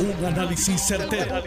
Un 0.00 0.24
análisis 0.24 0.80
certero, 0.80 1.42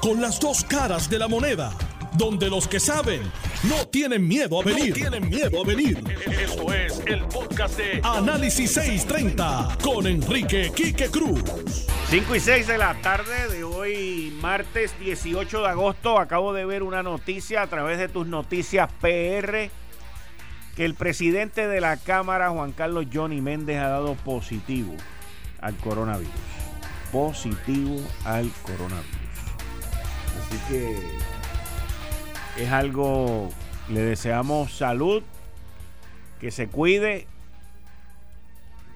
Con 0.00 0.20
las 0.20 0.40
dos 0.40 0.64
caras 0.64 1.08
de 1.08 1.16
la 1.16 1.28
moneda. 1.28 1.72
Donde 2.14 2.50
los 2.50 2.66
que 2.66 2.80
saben 2.80 3.22
no 3.62 3.86
tienen 3.86 4.26
miedo 4.26 4.60
a 4.60 4.64
venir. 4.64 4.92
tienen 4.92 5.28
miedo 5.28 5.62
a 5.62 5.64
venir. 5.64 6.02
Esto 6.26 6.74
es 6.74 7.00
el 7.06 7.22
podcast 7.26 7.76
de 7.76 8.00
Análisis 8.02 8.72
630 8.72 9.78
con 9.80 10.08
Enrique 10.08 10.72
Quique 10.74 11.08
Cruz. 11.08 11.40
5 12.08 12.34
y 12.34 12.40
6 12.40 12.66
de 12.66 12.78
la 12.78 13.00
tarde 13.00 13.48
de 13.48 13.62
hoy, 13.62 14.36
martes 14.40 14.98
18 14.98 15.60
de 15.62 15.68
agosto. 15.68 16.18
Acabo 16.18 16.52
de 16.52 16.64
ver 16.64 16.82
una 16.82 17.04
noticia 17.04 17.62
a 17.62 17.68
través 17.68 17.96
de 17.98 18.08
tus 18.08 18.26
noticias 18.26 18.90
PR 19.00 19.70
que 20.74 20.84
el 20.84 20.94
presidente 20.94 21.68
de 21.68 21.80
la 21.80 21.96
Cámara, 21.96 22.50
Juan 22.50 22.72
Carlos 22.72 23.06
Johnny 23.12 23.40
Méndez, 23.40 23.78
ha 23.78 23.88
dado 23.88 24.14
positivo 24.16 24.96
al 25.60 25.76
coronavirus 25.76 26.51
positivo 27.12 27.96
al 28.24 28.50
coronavirus. 28.62 29.12
Así 30.40 30.58
que 30.68 30.96
es 32.62 32.72
algo, 32.72 33.50
le 33.88 34.00
deseamos 34.00 34.76
salud, 34.76 35.22
que 36.40 36.50
se 36.50 36.68
cuide, 36.68 37.26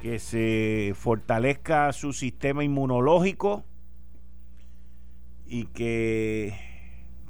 que 0.01 0.19
se 0.19 0.95
fortalezca 0.97 1.93
su 1.93 2.13
sistema 2.13 2.65
inmunológico 2.65 3.65
y 5.47 5.67
que 5.67 6.55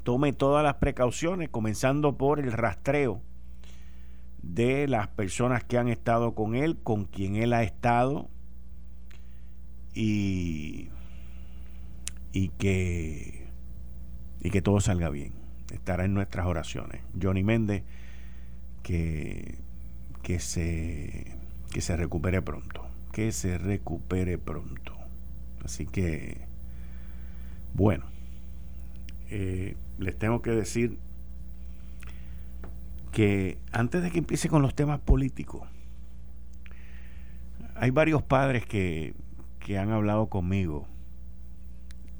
tome 0.04 0.32
todas 0.32 0.64
las 0.64 0.76
precauciones, 0.76 1.48
comenzando 1.48 2.16
por 2.16 2.38
el 2.38 2.52
rastreo 2.52 3.22
de 4.40 4.86
las 4.86 5.08
personas 5.08 5.64
que 5.64 5.78
han 5.78 5.88
estado 5.88 6.34
con 6.34 6.54
él, 6.54 6.78
con 6.82 7.04
quien 7.04 7.36
él 7.36 7.52
ha 7.52 7.62
estado, 7.62 8.30
y, 9.96 10.90
y, 12.32 12.48
que, 12.50 13.48
y 14.42 14.50
que 14.50 14.62
todo 14.62 14.80
salga 14.80 15.08
bien. 15.08 15.32
Estará 15.72 16.04
en 16.04 16.12
nuestras 16.12 16.46
oraciones. 16.46 17.00
Johnny 17.20 17.42
Méndez, 17.42 17.82
que, 18.82 19.56
que, 20.22 20.38
se, 20.38 21.38
que 21.72 21.80
se 21.80 21.96
recupere 21.96 22.42
pronto. 22.42 22.86
Que 23.10 23.32
se 23.32 23.56
recupere 23.56 24.36
pronto. 24.36 24.94
Así 25.64 25.86
que, 25.86 26.42
bueno, 27.72 28.04
eh, 29.30 29.76
les 29.98 30.18
tengo 30.18 30.42
que 30.42 30.50
decir 30.50 30.98
que 33.12 33.56
antes 33.72 34.02
de 34.02 34.10
que 34.10 34.18
empiece 34.18 34.50
con 34.50 34.60
los 34.60 34.74
temas 34.74 35.00
políticos, 35.00 35.66
hay 37.74 37.90
varios 37.90 38.22
padres 38.22 38.66
que 38.66 39.14
que 39.66 39.78
han 39.78 39.90
hablado 39.90 40.28
conmigo 40.28 40.86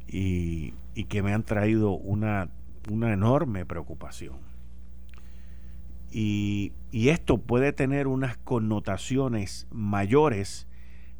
y, 0.08 0.72
que 1.08 1.22
me 1.22 1.33
han 1.33 1.44
traído 1.44 1.92
una, 1.92 2.48
una 2.91 3.12
enorme 3.12 3.64
preocupación. 3.64 4.38
Y, 6.11 6.72
y, 6.91 7.11
esto 7.11 7.38
puede 7.38 7.72
tener 7.72 8.08
unas 8.08 8.36
connotaciones 8.36 9.69
mayores 9.70 10.66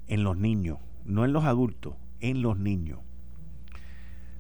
en 0.09 0.25
los 0.25 0.37
niños, 0.37 0.79
no 1.05 1.25
en 1.25 1.33
los 1.33 1.45
adultos, 1.45 1.95
en 2.19 2.43
los 2.43 2.59
niños. 2.59 2.99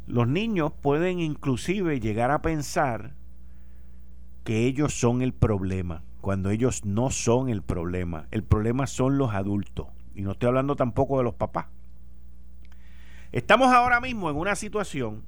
Los 0.09 0.27
niños 0.27 0.73
pueden 0.73 1.21
inclusive 1.21 2.00
llegar 2.00 2.33
a 2.33 2.43
pensar 2.43 3.15
que 4.43 4.67
ellos 4.67 4.93
son 4.93 5.23
el 5.23 5.33
problema, 5.33 6.03
cuando 6.21 6.50
ellos 6.50 6.84
no 6.84 7.11
son 7.11 7.48
el 7.48 7.62
problema. 7.62 8.27
El 8.33 8.43
problema 8.43 8.89
son 8.89 9.19
los 9.19 9.33
adultos. 9.34 9.87
Y 10.17 10.23
no 10.23 10.33
estoy 10.33 10.48
hablando 10.48 10.75
tampoco 10.75 11.19
de 11.19 11.25
los 11.25 11.34
papás. 11.34 11.67
Estamos 13.33 13.69
ahora 13.69 14.01
mismo 14.01 14.31
en 14.31 14.37
una 14.37 14.55
situación 14.55 15.25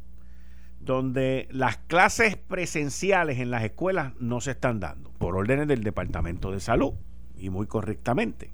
donde 0.80 1.48
las 1.50 1.78
clases 1.78 2.36
presenciales 2.36 3.38
en 3.38 3.50
las 3.50 3.64
escuelas 3.64 4.12
no 4.20 4.40
se 4.40 4.52
están 4.52 4.80
dando 4.80 5.10
por 5.18 5.36
órdenes 5.36 5.66
del 5.68 5.82
Departamento 5.82 6.52
de 6.52 6.60
Salud 6.60 6.94
y 7.36 7.50
muy 7.50 7.66
correctamente. 7.66 8.52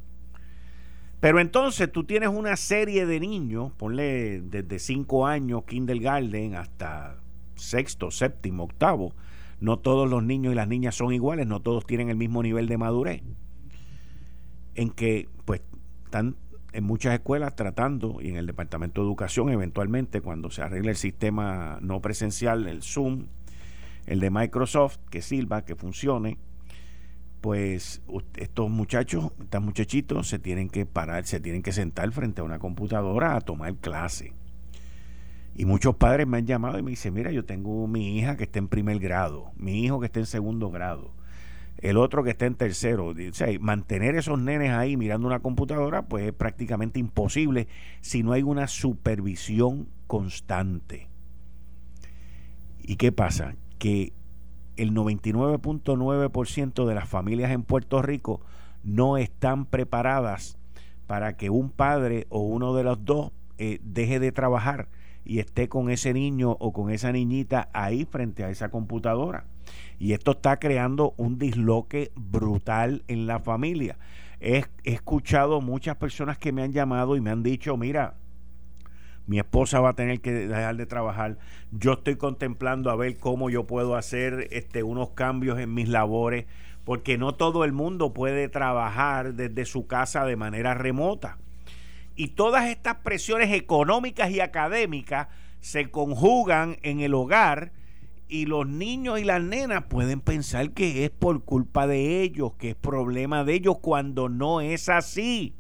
Pero 1.21 1.41
entonces 1.41 1.91
tú 1.91 2.05
tienes 2.05 2.29
una 2.29 2.57
serie 2.57 3.07
de 3.07 3.21
niños, 3.21 3.73
ponle 3.73 4.43
desde 4.43 4.79
5 4.79 5.27
años, 5.27 5.65
kindergarten, 5.65 6.55
hasta 6.55 7.17
sexto, 7.55 8.11
séptimo, 8.11 8.65
octavo. 8.65 9.15
No 9.61 9.79
todos 9.79 10.11
los 10.11 10.23
niños 10.23 10.53
y 10.53 10.57
las 10.57 10.69
niñas 10.69 10.97
son 10.97 11.15
iguales, 11.15 11.47
no 11.47 11.61
todos 11.61 11.87
tienen 11.87 12.11
el 12.11 12.17
mismo 12.17 12.43
nivel 12.43 12.69
de 12.69 12.77
madurez. 12.77 13.23
En 14.75 14.91
que 14.91 15.29
pues 15.45 15.63
están 16.05 16.37
en 16.75 16.85
muchas 16.85 17.15
escuelas 17.15 17.55
tratando, 17.55 18.19
y 18.21 18.29
en 18.29 18.37
el 18.37 18.47
Departamento 18.47 19.01
de 19.01 19.07
Educación 19.07 19.49
eventualmente, 19.51 20.21
cuando 20.21 20.51
se 20.51 20.61
arregle 20.61 20.91
el 20.91 20.97
sistema 20.97 21.79
no 21.81 22.01
presencial, 22.01 22.67
el 22.67 22.83
Zoom, 22.83 23.27
el 24.07 24.21
de 24.21 24.31
Microsoft, 24.31 24.99
que 25.09 25.23
sirva, 25.23 25.65
que 25.65 25.77
funcione, 25.77 26.37
pues 27.41 28.03
estos 28.37 28.71
muchachos, 28.71 29.31
estos 29.41 29.63
muchachitos 29.63 30.29
se 30.29 30.39
tienen 30.41 30.69
que 30.69 30.85
parar, 30.85 31.25
se 31.27 31.39
tienen 31.39 31.63
que 31.63 31.73
sentar 31.73 32.11
frente 32.11 32.41
a 32.41 32.45
una 32.45 32.59
computadora 32.59 33.37
a 33.37 33.41
tomar 33.41 33.77
clase. 33.77 34.33
Y 35.55 35.67
muchos 35.67 35.95
padres 35.95 36.27
me 36.27 36.39
han 36.39 36.47
llamado 36.47 36.79
y 36.79 36.83
me 36.83 36.91
dicen, 36.91 37.15
mira, 37.15 37.31
yo 37.31 37.45
tengo 37.45 37.87
mi 37.87 38.19
hija 38.19 38.37
que 38.37 38.45
está 38.45 38.59
en 38.59 38.67
primer 38.67 38.99
grado, 38.99 39.53
mi 39.57 39.85
hijo 39.85 40.01
que 40.01 40.07
está 40.07 40.19
en 40.19 40.27
segundo 40.27 40.71
grado 40.71 41.14
el 41.85 41.99
otro 41.99 42.25
que 42.25 42.31
está 42.31 42.47
en 42.47 42.55
tercero. 42.55 43.09
O 43.09 43.15
sea, 43.33 43.47
mantener 43.61 44.17
esos 44.17 44.39
nenes 44.39 44.71
ahí 44.71 44.97
mirando 44.97 45.27
una 45.27 45.41
computadora, 45.41 46.07
pues 46.07 46.27
es 46.27 46.33
prácticamente 46.33 46.99
imposible 46.99 47.69
si 48.01 48.23
no 48.23 48.33
hay 48.33 48.43
una 48.43 48.69
supervisión 48.69 49.87
constante. 50.07 51.09
¿Y 52.83 52.97
qué 52.97 53.13
pasa? 53.13 53.55
Que 53.79 54.15
el 54.79 54.93
99.9% 54.95 56.87
de 56.87 56.95
las 56.95 57.07
familias 57.07 57.51
en 57.51 57.63
Puerto 57.63 58.01
Rico 58.01 58.41
no 58.83 59.19
están 59.19 59.67
preparadas 59.67 60.57
para 61.07 61.37
que 61.37 61.51
un 61.51 61.69
padre 61.69 62.27
o 62.31 62.41
uno 62.41 62.75
de 62.75 62.85
los 62.85 63.05
dos 63.05 63.31
eh, 63.59 63.79
deje 63.83 64.21
de 64.21 64.33
trabajar 64.33 64.89
y 65.25 65.39
esté 65.39 65.69
con 65.69 65.91
ese 65.91 66.13
niño 66.13 66.57
o 66.61 66.73
con 66.73 66.91
esa 66.91 67.13
niñita 67.13 67.69
ahí 67.73 68.05
frente 68.05 68.45
a 68.45 68.51
esa 68.51 68.71
computadora. 68.71 69.45
Y 69.99 70.13
esto 70.13 70.33
está 70.33 70.59
creando 70.59 71.15
un 71.17 71.39
disloque 71.39 72.13
brutal 72.15 73.03
en 73.09 73.27
la 73.27 73.41
familia. 73.41 73.97
He, 74.41 74.65
escuchado 74.85 75.61
muchas 75.61 75.97
personas 75.97 76.37
que 76.39 76.53
me 76.53 76.63
han 76.63 76.73
llamado 76.73 77.17
y 77.17 77.21
me 77.21 77.31
han 77.31 77.43
dicho, 77.43 77.77
mira, 77.77 78.15
mi 79.27 79.39
esposa 79.39 79.81
va 79.81 79.91
a 79.91 79.95
tener 79.95 80.21
que 80.21 80.33
dejar 80.33 80.77
de 80.77 80.87
trabajar. 80.87 81.39
Yo 81.71 81.95
estoy 81.95 82.17
contemplando 82.17 82.91
a 82.91 82.97
ver 82.97 83.17
cómo 83.17 83.49
yo 83.49 83.67
puedo 83.67 83.97
hacer 83.97 84.49
este, 84.51 84.83
unos 84.83 85.11
cambios 85.11 85.59
en 85.59 85.73
mis 85.73 85.89
labores, 85.89 86.45
porque 86.85 87.17
no 87.17 87.35
todo 87.35 87.65
el 87.65 87.73
mundo 87.73 88.13
puede 88.13 88.49
trabajar 88.51 89.33
desde 89.33 89.65
su 89.65 89.87
casa 89.87 90.27
de 90.27 90.37
manera 90.37 90.75
remota. 90.75 91.39
Y 92.17 92.29
todas 92.29 92.69
estas 92.69 92.97
presiones 92.97 93.53
económicas 93.53 94.31
y 94.31 94.41
académicas 94.41 95.29
se 95.61 95.91
conjugan 95.91 96.77
en 96.83 97.01
el 97.01 97.15
hogar 97.15 97.73
y 98.29 98.47
los 98.47 98.67
niños 98.67 99.19
y 99.21 99.25
las 99.25 99.43
nenas 99.43 99.85
pueden 99.85 100.21
pensar 100.21 100.73
que 100.73 101.05
es 101.05 101.11
por 101.11 101.45
culpa 101.45 101.87
de 101.87 102.23
ellos, 102.23 102.53
que 102.55 102.71
es 102.71 102.75
problema 102.75 103.45
de 103.45 103.55
ellos 103.55 103.79
cuando 103.81 104.29
no 104.29 104.61
es 104.61 104.89
así. 104.89 105.55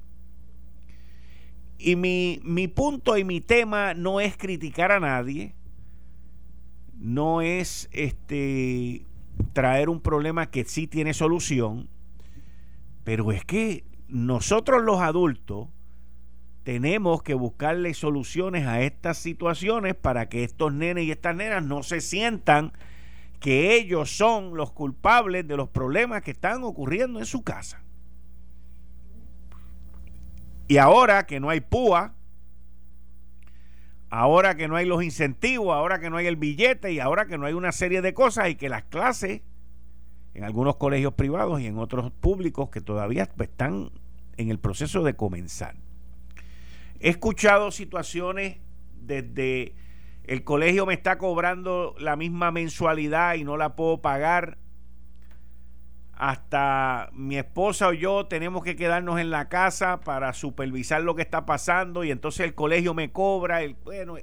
Y 1.78 1.96
mi, 1.96 2.40
mi 2.42 2.68
punto 2.68 3.16
y 3.18 3.24
mi 3.24 3.40
tema 3.40 3.94
no 3.94 4.20
es 4.20 4.36
criticar 4.36 4.92
a 4.92 5.00
nadie, 5.00 5.54
no 6.98 7.42
es 7.42 7.88
este 7.92 9.06
traer 9.52 9.88
un 9.88 10.00
problema 10.00 10.50
que 10.50 10.64
sí 10.64 10.86
tiene 10.86 11.12
solución, 11.12 11.88
pero 13.02 13.32
es 13.32 13.44
que 13.44 13.84
nosotros 14.08 14.82
los 14.82 15.00
adultos 15.00 15.68
tenemos 16.64 17.22
que 17.22 17.34
buscarle 17.34 17.92
soluciones 17.92 18.66
a 18.66 18.80
estas 18.80 19.18
situaciones 19.18 19.94
para 19.94 20.30
que 20.30 20.44
estos 20.44 20.72
nenes 20.72 21.04
y 21.04 21.10
estas 21.10 21.36
nenas 21.36 21.62
no 21.62 21.82
se 21.82 22.00
sientan 22.00 22.72
que 23.38 23.76
ellos 23.76 24.16
son 24.16 24.56
los 24.56 24.72
culpables 24.72 25.46
de 25.46 25.58
los 25.58 25.68
problemas 25.68 26.22
que 26.22 26.30
están 26.30 26.64
ocurriendo 26.64 27.18
en 27.18 27.26
su 27.26 27.42
casa. 27.44 27.82
Y 30.66 30.78
ahora 30.78 31.26
que 31.26 31.38
no 31.38 31.50
hay 31.50 31.60
púa, 31.60 32.14
ahora 34.08 34.56
que 34.56 34.66
no 34.66 34.76
hay 34.76 34.86
los 34.86 35.04
incentivos, 35.04 35.74
ahora 35.74 36.00
que 36.00 36.08
no 36.08 36.16
hay 36.16 36.26
el 36.26 36.36
billete 36.36 36.90
y 36.92 36.98
ahora 36.98 37.26
que 37.26 37.36
no 37.36 37.44
hay 37.44 37.52
una 37.52 37.72
serie 37.72 38.00
de 38.00 38.14
cosas 38.14 38.48
y 38.48 38.54
que 38.54 38.70
las 38.70 38.84
clases 38.84 39.42
en 40.32 40.44
algunos 40.44 40.76
colegios 40.76 41.12
privados 41.12 41.60
y 41.60 41.66
en 41.66 41.78
otros 41.78 42.10
públicos 42.10 42.70
que 42.70 42.80
todavía 42.80 43.28
están 43.38 43.90
en 44.38 44.48
el 44.48 44.58
proceso 44.58 45.02
de 45.02 45.14
comenzar. 45.14 45.83
He 47.00 47.10
escuchado 47.10 47.70
situaciones 47.70 48.58
desde 48.94 49.74
el 50.24 50.42
colegio 50.42 50.86
me 50.86 50.94
está 50.94 51.18
cobrando 51.18 51.94
la 51.98 52.16
misma 52.16 52.50
mensualidad 52.50 53.34
y 53.34 53.44
no 53.44 53.58
la 53.58 53.76
puedo 53.76 54.00
pagar, 54.00 54.56
hasta 56.16 57.10
mi 57.12 57.36
esposa 57.36 57.88
o 57.88 57.92
yo 57.92 58.26
tenemos 58.26 58.62
que 58.62 58.76
quedarnos 58.76 59.20
en 59.20 59.30
la 59.30 59.48
casa 59.48 60.00
para 60.00 60.32
supervisar 60.32 61.02
lo 61.02 61.14
que 61.14 61.22
está 61.22 61.44
pasando 61.44 62.04
y 62.04 62.10
entonces 62.10 62.46
el 62.46 62.54
colegio 62.54 62.94
me 62.94 63.10
cobra. 63.12 63.62
El, 63.62 63.74
bueno, 63.84 64.16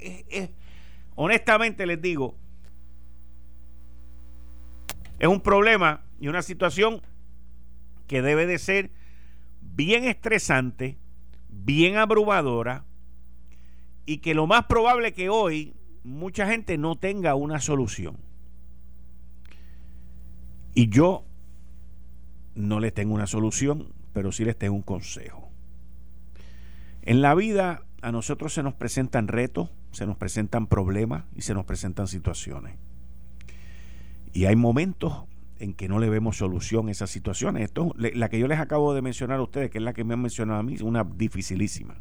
honestamente 1.15 1.85
les 1.85 2.01
digo, 2.01 2.35
es 5.19 5.27
un 5.27 5.41
problema 5.41 6.03
y 6.19 6.29
una 6.29 6.41
situación 6.41 7.01
que 8.07 8.21
debe 8.21 8.47
de 8.47 8.57
ser 8.57 8.91
bien 9.61 10.05
estresante, 10.05 10.97
bien 11.51 11.97
abrumadora 11.97 12.85
y 14.05 14.17
que 14.17 14.33
lo 14.33 14.47
más 14.47 14.65
probable 14.65 15.13
que 15.13 15.29
hoy 15.29 15.75
mucha 16.03 16.47
gente 16.47 16.77
no 16.77 16.95
tenga 16.95 17.35
una 17.35 17.59
solución. 17.59 18.17
Y 20.73 20.89
yo 20.89 21.25
no 22.55 22.79
les 22.79 22.93
tengo 22.93 23.13
una 23.13 23.27
solución, 23.27 23.93
pero 24.13 24.31
sí 24.31 24.45
les 24.45 24.57
tengo 24.57 24.75
un 24.75 24.81
consejo. 24.81 25.51
En 27.01 27.21
la 27.21 27.35
vida 27.35 27.83
a 28.01 28.11
nosotros 28.11 28.53
se 28.53 28.63
nos 28.63 28.73
presentan 28.73 29.27
retos, 29.27 29.69
se 29.91 30.05
nos 30.05 30.17
presentan 30.17 30.67
problemas 30.67 31.25
y 31.35 31.41
se 31.41 31.53
nos 31.53 31.65
presentan 31.65 32.07
situaciones. 32.07 32.77
Y 34.33 34.45
hay 34.45 34.55
momentos 34.55 35.25
en 35.61 35.75
que 35.75 35.87
no 35.87 35.99
le 35.99 36.09
vemos 36.09 36.37
solución 36.37 36.87
a 36.87 36.91
esas 36.91 37.11
situaciones. 37.11 37.63
Esto, 37.63 37.93
la 37.95 38.29
que 38.29 38.39
yo 38.39 38.47
les 38.47 38.59
acabo 38.59 38.95
de 38.95 39.03
mencionar 39.03 39.37
a 39.37 39.43
ustedes, 39.43 39.69
que 39.69 39.77
es 39.77 39.83
la 39.83 39.93
que 39.93 40.03
me 40.03 40.15
han 40.15 40.21
mencionado 40.21 40.59
a 40.59 40.63
mí, 40.63 40.73
es 40.73 40.81
una 40.81 41.03
dificilísima. 41.03 41.97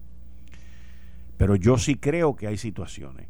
Pero 1.36 1.56
yo 1.56 1.76
sí 1.76 1.96
creo 1.96 2.36
que 2.36 2.46
hay 2.46 2.56
situaciones. 2.56 3.28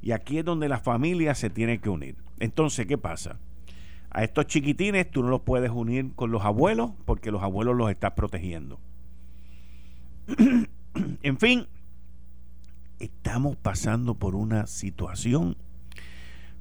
Y 0.00 0.12
aquí 0.12 0.38
es 0.38 0.44
donde 0.44 0.68
la 0.68 0.78
familia 0.78 1.34
se 1.34 1.50
tiene 1.50 1.80
que 1.80 1.90
unir. 1.90 2.14
Entonces, 2.38 2.86
¿qué 2.86 2.96
pasa? 2.96 3.40
A 4.10 4.22
estos 4.22 4.46
chiquitines 4.46 5.10
tú 5.10 5.24
no 5.24 5.30
los 5.30 5.40
puedes 5.40 5.70
unir 5.70 6.12
con 6.14 6.30
los 6.30 6.44
abuelos 6.44 6.92
porque 7.04 7.32
los 7.32 7.42
abuelos 7.42 7.76
los 7.76 7.90
estás 7.90 8.12
protegiendo. 8.12 8.78
en 11.22 11.38
fin, 11.38 11.66
estamos 13.00 13.56
pasando 13.56 14.14
por 14.14 14.36
una 14.36 14.68
situación 14.68 15.56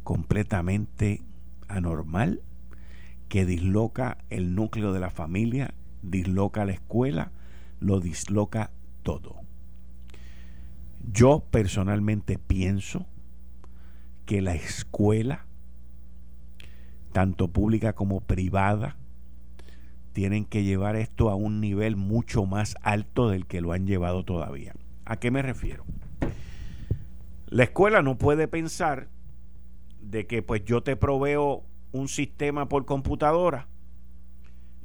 completamente 0.03 1.21
anormal 1.67 2.41
que 3.31 3.45
disloca 3.45 4.18
el 4.30 4.54
núcleo 4.54 4.92
de 4.92 5.00
la 5.00 5.10
familia, 5.10 5.74
disloca 6.01 6.66
la 6.66 6.74
escuela, 6.74 7.31
lo 7.80 8.01
disloca 8.01 8.72
todo. 9.01 9.38
Yo 11.12 11.44
personalmente 11.50 12.38
pienso 12.38 13.07
que 14.25 14.42
la 14.42 14.54
escuela 14.54 15.45
tanto 17.12 17.50
pública 17.50 17.94
como 17.94 18.22
privada, 18.22 18.98
tienen 20.13 20.45
que 20.45 20.63
llevar 20.63 20.95
esto 20.95 21.30
a 21.30 21.36
un 21.36 21.62
nivel 21.62 21.95
mucho 21.95 22.45
más 22.45 22.75
alto 22.81 23.30
del 23.30 23.45
que 23.45 23.62
lo 23.62 23.72
han 23.72 23.88
llevado 23.88 24.24
todavía. 24.24 24.74
¿A 25.06 25.18
qué 25.18 25.31
me 25.31 25.42
refiero? 25.42 25.86
La 27.48 27.63
escuela 27.63 28.01
no 28.01 28.18
puede 28.18 28.48
pensar 28.48 29.10
de 30.01 30.25
que 30.25 30.42
pues 30.42 30.63
yo 30.66 30.84
te 30.84 30.95
proveo 30.95 31.63
un 31.91 32.07
sistema 32.07 32.67
por 32.67 32.85
computadora 32.85 33.67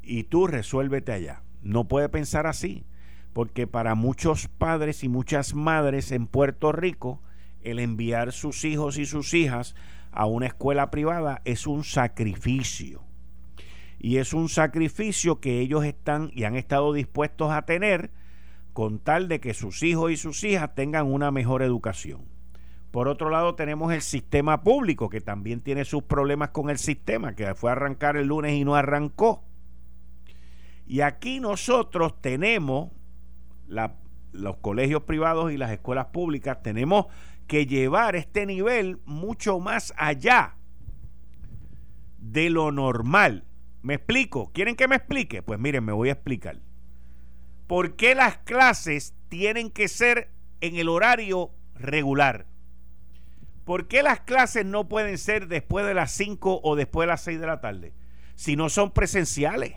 y 0.03 0.25
tú 0.25 0.47
resuélvete 0.47 1.13
allá. 1.13 1.43
No 1.63 1.89
puede 1.89 2.09
pensar 2.09 2.47
así, 2.47 2.87
porque 3.33 3.67
para 3.67 3.95
muchos 3.95 4.49
padres 4.49 5.05
y 5.05 5.09
muchas 5.09 5.55
madres 5.55 6.13
en 6.13 6.27
Puerto 6.27 6.73
Rico, 6.73 7.21
el 7.63 7.81
enviar 7.81 8.33
sus 8.33 8.65
hijos 8.65 8.99
y 8.99 9.07
sus 9.07 9.35
hijas 9.35 9.75
a 10.13 10.27
una 10.27 10.47
escuela 10.47 10.91
privada 10.91 11.43
es 11.45 11.67
un 11.67 11.85
sacrificio. 11.85 13.03
Y 13.99 14.19
es 14.19 14.33
un 14.33 14.49
sacrificio 14.49 15.41
que 15.41 15.61
ellos 15.61 15.85
están 15.85 16.31
y 16.33 16.45
han 16.45 16.55
estado 16.55 16.93
dispuestos 16.93 17.51
a 17.51 17.63
tener 17.63 18.11
con 18.73 18.99
tal 18.99 19.27
de 19.29 19.41
que 19.41 19.55
sus 19.55 19.83
hijos 19.83 20.13
y 20.13 20.17
sus 20.17 20.45
hijas 20.45 20.75
tengan 20.75 21.07
una 21.07 21.31
mejor 21.31 21.63
educación. 21.63 22.36
Por 22.91 23.09
otro 23.09 23.31
lado, 23.31 23.55
tenemos 23.55 23.93
el 23.93 24.01
sistema 24.01 24.63
público, 24.63 25.09
que 25.09 25.21
también 25.21 25.61
tiene 25.61 25.85
sus 25.85 26.03
problemas 26.03 26.51
con 26.51 26.71
el 26.71 26.79
sistema, 26.79 27.35
que 27.35 27.55
fue 27.55 27.71
a 27.71 27.73
arrancar 27.73 28.17
el 28.17 28.29
lunes 28.29 28.55
y 28.55 28.65
no 28.65 28.75
arrancó. 28.75 29.45
Y 30.87 31.01
aquí 31.01 31.41
nosotros 31.41 32.21
tenemos 32.21 32.91
los 34.33 34.57
colegios 34.59 35.03
privados 35.03 35.53
y 35.53 35.57
las 35.57 35.73
escuelas 35.73 36.07
públicas, 36.07 36.63
tenemos 36.63 37.07
que 37.47 37.67
llevar 37.67 38.17
este 38.17 38.47
nivel 38.47 39.01
mucho 39.05 39.61
más 39.61 39.93
allá 39.97 40.57
de 42.19 42.51
lo 42.51 42.73
normal. 42.73 43.45
¿Me 43.83 43.95
explico? 43.95 44.51
¿Quieren 44.53 44.77
que 44.77 44.89
me 44.89 44.97
explique? 44.97 45.43
Pues 45.43 45.61
miren, 45.61 45.85
me 45.85 45.93
voy 45.93 46.09
a 46.09 46.13
explicar. 46.13 46.61
¿Por 47.67 47.97
qué 47.97 48.15
las 48.15 48.39
clases 48.39 49.15
tienen 49.29 49.71
que 49.71 49.89
ser 49.89 50.31
en 50.61 50.77
el 50.77 50.89
horario 50.89 51.51
regular? 51.75 52.47
¿Por 53.67 53.89
qué 53.89 54.05
las 54.05 54.21
clases 54.21 54.65
no 54.65 54.89
pueden 54.89 55.19
ser 55.19 55.49
después 55.49 55.85
de 55.85 55.93
las 55.93 56.13
5 56.13 56.61
o 56.63 56.77
después 56.77 57.03
de 57.03 57.09
las 57.09 57.23
6 57.23 57.41
de 57.41 57.47
la 57.49 57.61
tarde? 57.61 57.93
Si 58.37 58.55
no 58.55 58.69
son 58.69 58.93
presenciales. 58.93 59.75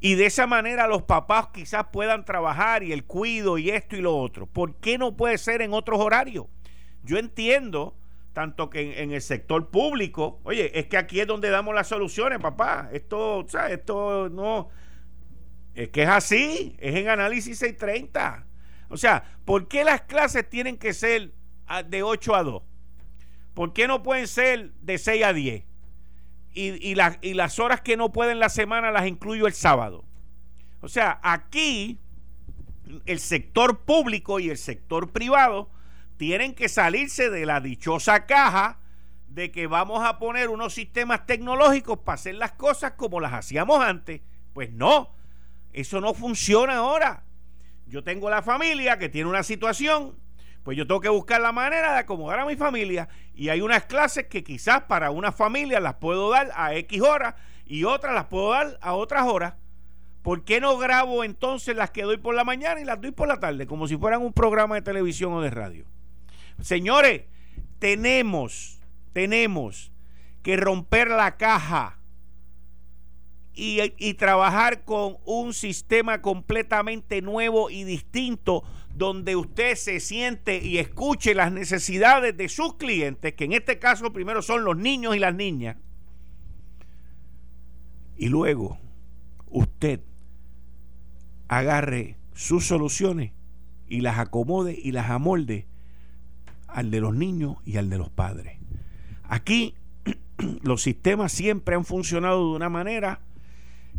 Y 0.00 0.16
de 0.16 0.26
esa 0.26 0.46
manera 0.46 0.86
los 0.86 1.04
papás 1.04 1.48
quizás 1.48 1.86
puedan 1.90 2.26
trabajar 2.26 2.82
y 2.82 2.92
el 2.92 3.04
cuido 3.04 3.56
y 3.56 3.70
esto 3.70 3.96
y 3.96 4.02
lo 4.02 4.18
otro. 4.18 4.46
¿Por 4.46 4.74
qué 4.80 4.98
no 4.98 5.16
puede 5.16 5.38
ser 5.38 5.62
en 5.62 5.72
otros 5.72 5.98
horarios? 5.98 6.44
Yo 7.04 7.16
entiendo 7.16 7.96
tanto 8.34 8.68
que 8.68 9.02
en, 9.02 9.12
el 9.12 9.22
sector 9.22 9.70
público, 9.70 10.40
oye, 10.44 10.78
es 10.78 10.88
que 10.88 10.98
aquí 10.98 11.20
es 11.20 11.26
donde 11.26 11.48
damos 11.48 11.74
las 11.74 11.88
soluciones, 11.88 12.38
papá. 12.38 12.90
Esto, 12.92 13.46
¿sabes? 13.48 13.78
Esto 13.78 14.28
no. 14.28 14.68
Es 15.74 15.88
que 15.88 16.02
es 16.02 16.08
así, 16.10 16.76
es 16.80 16.94
en 16.96 17.08
análisis 17.08 17.58
630. 17.58 18.46
O 18.90 18.98
sea, 18.98 19.24
¿por 19.46 19.68
qué 19.68 19.84
las 19.84 20.02
clases 20.02 20.46
tienen 20.50 20.76
que 20.76 20.92
ser 20.92 21.32
de 21.86 22.02
8 22.02 22.34
a 22.34 22.42
2? 22.42 22.62
¿Por 23.54 23.72
qué 23.72 23.86
no 23.88 24.02
pueden 24.02 24.26
ser 24.26 24.72
de 24.74 24.98
6 24.98 25.24
a 25.24 25.32
10? 25.32 25.64
y, 26.52 26.92
y 27.22 27.34
las 27.34 27.58
horas 27.58 27.80
que 27.80 27.96
no 27.96 28.12
pueden 28.12 28.40
la 28.40 28.48
semana 28.48 28.90
las 28.90 29.06
incluyo 29.06 29.46
el 29.46 29.52
sábado. 29.52 30.04
O 30.80 30.88
sea, 30.88 31.20
aquí 31.22 31.98
el 33.06 33.20
sector 33.20 33.80
público 33.80 34.40
y 34.40 34.50
el 34.50 34.58
sector 34.58 35.10
privado 35.10 35.70
tienen 36.16 36.54
que 36.54 36.68
salirse 36.68 37.30
de 37.30 37.46
la 37.46 37.60
dichosa 37.60 38.26
caja 38.26 38.78
de 39.28 39.52
que 39.52 39.66
vamos 39.66 40.04
a 40.04 40.18
poner 40.18 40.48
unos 40.48 40.74
sistemas 40.74 41.24
tecnológicos 41.24 42.00
para 42.00 42.14
hacer 42.14 42.34
las 42.34 42.52
cosas 42.52 42.92
como 42.92 43.20
las 43.20 43.32
hacíamos 43.32 43.82
antes. 43.82 44.22
Pues 44.52 44.72
no, 44.72 45.14
eso 45.72 46.00
no 46.00 46.14
funciona 46.14 46.78
ahora. 46.78 47.24
Yo 47.86 48.02
tengo 48.02 48.28
la 48.28 48.42
familia 48.42 48.98
que 48.98 49.08
tiene 49.08 49.28
una 49.28 49.42
situación 49.42 50.16
pues 50.62 50.76
yo 50.76 50.86
tengo 50.86 51.00
que 51.00 51.08
buscar 51.08 51.40
la 51.40 51.52
manera 51.52 51.92
de 51.94 51.98
acomodar 52.00 52.40
a 52.40 52.46
mi 52.46 52.56
familia 52.56 53.08
y 53.34 53.48
hay 53.48 53.60
unas 53.62 53.84
clases 53.84 54.26
que 54.26 54.44
quizás 54.44 54.82
para 54.82 55.10
una 55.10 55.32
familia 55.32 55.80
las 55.80 55.94
puedo 55.94 56.30
dar 56.30 56.50
a 56.54 56.74
X 56.74 57.00
horas 57.00 57.34
y 57.64 57.84
otras 57.84 58.14
las 58.14 58.26
puedo 58.26 58.50
dar 58.50 58.78
a 58.82 58.94
otras 58.94 59.26
horas. 59.26 59.54
¿Por 60.22 60.44
qué 60.44 60.60
no 60.60 60.76
grabo 60.76 61.24
entonces 61.24 61.74
las 61.74 61.90
que 61.90 62.02
doy 62.02 62.18
por 62.18 62.34
la 62.34 62.44
mañana 62.44 62.80
y 62.80 62.84
las 62.84 63.00
doy 63.00 63.10
por 63.10 63.26
la 63.26 63.40
tarde, 63.40 63.66
como 63.66 63.88
si 63.88 63.96
fueran 63.96 64.20
un 64.20 64.34
programa 64.34 64.74
de 64.74 64.82
televisión 64.82 65.32
o 65.32 65.40
de 65.40 65.48
radio? 65.48 65.86
Señores, 66.60 67.22
tenemos, 67.78 68.82
tenemos 69.14 69.92
que 70.42 70.58
romper 70.58 71.08
la 71.08 71.38
caja 71.38 71.98
y, 73.54 73.80
y 73.96 74.14
trabajar 74.14 74.84
con 74.84 75.16
un 75.24 75.54
sistema 75.54 76.20
completamente 76.20 77.22
nuevo 77.22 77.70
y 77.70 77.84
distinto 77.84 78.62
donde 79.00 79.34
usted 79.34 79.76
se 79.76 79.98
siente 79.98 80.58
y 80.62 80.76
escuche 80.76 81.34
las 81.34 81.50
necesidades 81.50 82.36
de 82.36 82.50
sus 82.50 82.74
clientes, 82.74 83.32
que 83.32 83.44
en 83.44 83.54
este 83.54 83.78
caso 83.78 84.12
primero 84.12 84.42
son 84.42 84.62
los 84.62 84.76
niños 84.76 85.16
y 85.16 85.18
las 85.18 85.34
niñas, 85.34 85.78
y 88.18 88.28
luego 88.28 88.78
usted 89.46 90.00
agarre 91.48 92.18
sus 92.34 92.66
soluciones 92.66 93.32
y 93.88 94.02
las 94.02 94.18
acomode 94.18 94.78
y 94.78 94.92
las 94.92 95.08
amolde 95.08 95.66
al 96.68 96.90
de 96.90 97.00
los 97.00 97.14
niños 97.14 97.56
y 97.64 97.78
al 97.78 97.88
de 97.88 97.96
los 97.96 98.10
padres. 98.10 98.58
Aquí 99.24 99.76
los 100.62 100.82
sistemas 100.82 101.32
siempre 101.32 101.74
han 101.74 101.86
funcionado 101.86 102.50
de 102.50 102.56
una 102.56 102.68
manera 102.68 103.20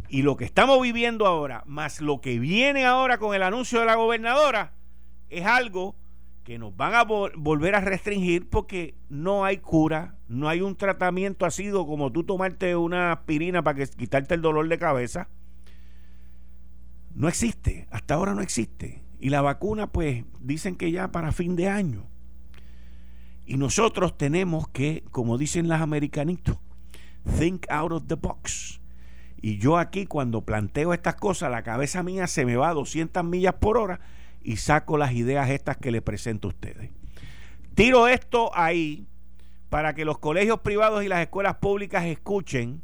y 0.10 0.22
lo 0.22 0.38
que 0.38 0.46
estamos 0.46 0.80
viviendo 0.80 1.26
ahora, 1.26 1.64
más 1.66 2.02
lo 2.02 2.22
que 2.22 2.38
viene 2.38 2.86
ahora 2.86 3.18
con 3.18 3.34
el 3.34 3.42
anuncio 3.42 3.80
de 3.80 3.88
la 3.88 3.96
gobernadora, 3.96 4.74
es 5.32 5.46
algo 5.46 5.96
que 6.44 6.60
nos 6.60 6.76
van 6.76 6.94
a 6.94 7.04
volver 7.04 7.76
a 7.76 7.82
restringir 7.82 8.50
porque 8.50 8.96
no 9.10 9.46
hay 9.46 9.58
cura, 9.58 10.16
no 10.28 10.50
hay 10.50 10.62
un 10.62 10.76
tratamiento 10.76 11.46
así 11.46 11.72
como 11.72 12.12
tú 12.12 12.24
tomarte 12.24 12.76
una 12.76 13.14
aspirina 13.14 13.64
para 13.64 13.78
que, 13.78 13.88
quitarte 13.88 14.36
el 14.36 14.42
dolor 14.42 14.68
de 14.68 14.78
cabeza. 14.78 15.30
No 17.14 17.28
existe, 17.28 17.88
hasta 17.92 18.16
ahora 18.16 18.34
no 18.34 18.42
existe. 18.42 19.04
Y 19.20 19.30
la 19.30 19.42
vacuna, 19.42 19.92
pues, 19.92 20.26
dicen 20.40 20.76
que 20.76 20.92
ya 20.92 21.12
para 21.12 21.32
fin 21.32 21.56
de 21.56 21.68
año. 21.68 22.06
Y 23.46 23.58
nosotros 23.58 24.18
tenemos 24.18 24.68
que, 24.70 25.04
como 25.12 25.38
dicen 25.38 25.68
las 25.68 25.82
americanitos, 25.82 26.58
think 27.38 27.66
out 27.70 27.92
of 27.92 28.08
the 28.08 28.16
box. 28.16 28.82
Y 29.42 29.58
yo 29.58 29.78
aquí 29.78 30.06
cuando 30.06 30.42
planteo 30.42 30.94
estas 30.94 31.16
cosas, 31.16 31.52
la 31.52 31.64
cabeza 31.64 32.02
mía 32.02 32.28
se 32.28 32.46
me 32.46 32.56
va 32.56 32.70
a 32.70 32.74
200 32.74 33.24
millas 33.24 33.56
por 33.56 33.78
hora 33.78 34.00
y 34.44 34.58
saco 34.58 34.98
las 34.98 35.14
ideas 35.14 35.50
estas 35.50 35.78
que 35.78 35.92
les 35.92 36.02
presento 36.02 36.48
a 36.48 36.50
ustedes. 36.50 36.90
Tiro 37.76 38.08
esto 38.08 38.52
ahí 38.54 39.08
para 39.70 39.94
que 39.94 40.06
los 40.06 40.20
colegios 40.20 40.60
privados 40.60 41.04
y 41.04 41.08
las 41.08 41.22
escuelas 41.22 41.56
públicas 41.56 42.06
escuchen 42.06 42.82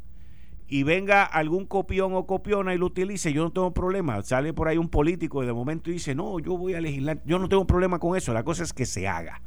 y 0.68 0.82
venga 0.82 1.24
algún 1.24 1.66
copión 1.66 2.14
o 2.14 2.26
copiona 2.26 2.74
y 2.74 2.78
lo 2.78 2.86
utilice, 2.86 3.32
yo 3.32 3.42
no 3.42 3.50
tengo 3.50 3.72
problema. 3.72 4.22
Sale 4.22 4.52
por 4.52 4.68
ahí 4.68 4.76
un 4.76 4.88
político 4.88 5.42
y 5.42 5.46
de 5.46 5.52
momento 5.52 5.90
dice, 5.90 6.14
no, 6.14 6.38
yo 6.38 6.58
voy 6.58 6.74
a 6.74 6.80
legislar. 6.80 7.22
Yo 7.24 7.38
no 7.38 7.48
tengo 7.48 7.66
problema 7.66 7.98
con 7.98 8.16
eso. 8.16 8.34
La 8.34 8.42
cosa 8.42 8.64
es 8.64 8.74
que 8.74 8.84
se 8.84 9.08
haga. 9.08 9.40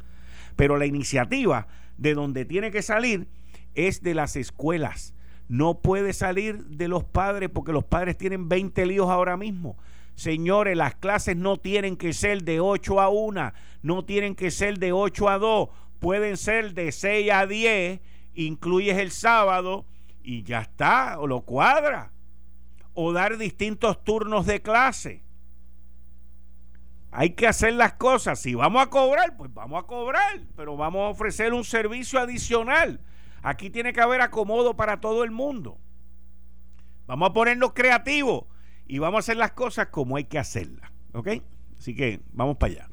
Pero 0.56 0.76
la 0.76 0.86
iniciativa 0.86 1.68
de 1.96 2.14
donde 2.14 2.44
tiene 2.44 2.72
que 2.72 2.82
salir 2.82 3.28
es 3.74 4.02
de 4.02 4.14
las 4.14 4.34
escuelas. 4.34 5.14
No 5.48 5.80
puede 5.80 6.12
salir 6.12 6.64
de 6.64 6.88
los 6.88 7.04
padres 7.04 7.50
porque 7.50 7.72
los 7.72 7.84
padres 7.84 8.18
tienen 8.18 8.48
20 8.48 8.84
líos 8.86 9.08
ahora 9.08 9.36
mismo. 9.36 9.76
Señores, 10.14 10.76
las 10.76 10.94
clases 10.94 11.36
no 11.36 11.56
tienen 11.56 11.96
que 11.96 12.12
ser 12.12 12.42
de 12.42 12.60
8 12.60 13.00
a 13.00 13.08
1, 13.08 13.52
no 13.82 14.04
tienen 14.04 14.34
que 14.34 14.50
ser 14.50 14.78
de 14.78 14.92
8 14.92 15.28
a 15.28 15.38
2, 15.38 15.68
pueden 15.98 16.36
ser 16.36 16.74
de 16.74 16.92
6 16.92 17.32
a 17.32 17.46
10, 17.46 18.00
incluyes 18.34 18.98
el 18.98 19.10
sábado 19.10 19.86
y 20.22 20.42
ya 20.42 20.60
está, 20.60 21.18
o 21.18 21.26
lo 21.26 21.42
cuadra. 21.42 22.12
O 22.94 23.12
dar 23.12 23.38
distintos 23.38 24.04
turnos 24.04 24.46
de 24.46 24.60
clase. 24.60 25.24
Hay 27.10 27.30
que 27.30 27.46
hacer 27.46 27.74
las 27.74 27.94
cosas. 27.94 28.38
Si 28.38 28.54
vamos 28.54 28.82
a 28.82 28.90
cobrar, 28.90 29.36
pues 29.36 29.52
vamos 29.52 29.82
a 29.82 29.86
cobrar, 29.86 30.42
pero 30.56 30.76
vamos 30.76 31.00
a 31.00 31.08
ofrecer 31.08 31.52
un 31.52 31.64
servicio 31.64 32.18
adicional. 32.20 33.00
Aquí 33.42 33.70
tiene 33.70 33.92
que 33.92 34.00
haber 34.00 34.20
acomodo 34.20 34.76
para 34.76 35.00
todo 35.00 35.24
el 35.24 35.30
mundo. 35.30 35.78
Vamos 37.06 37.30
a 37.30 37.32
ponernos 37.32 37.72
creativos 37.72 38.44
y 38.86 38.98
vamos 38.98 39.16
a 39.16 39.20
hacer 39.20 39.36
las 39.36 39.52
cosas 39.52 39.88
como 39.88 40.16
hay 40.16 40.24
que 40.24 40.38
hacerlas. 40.38 40.90
¿Ok? 41.12 41.28
Así 41.78 41.94
que 41.94 42.20
vamos 42.32 42.56
para 42.56 42.72
allá. 42.72 42.88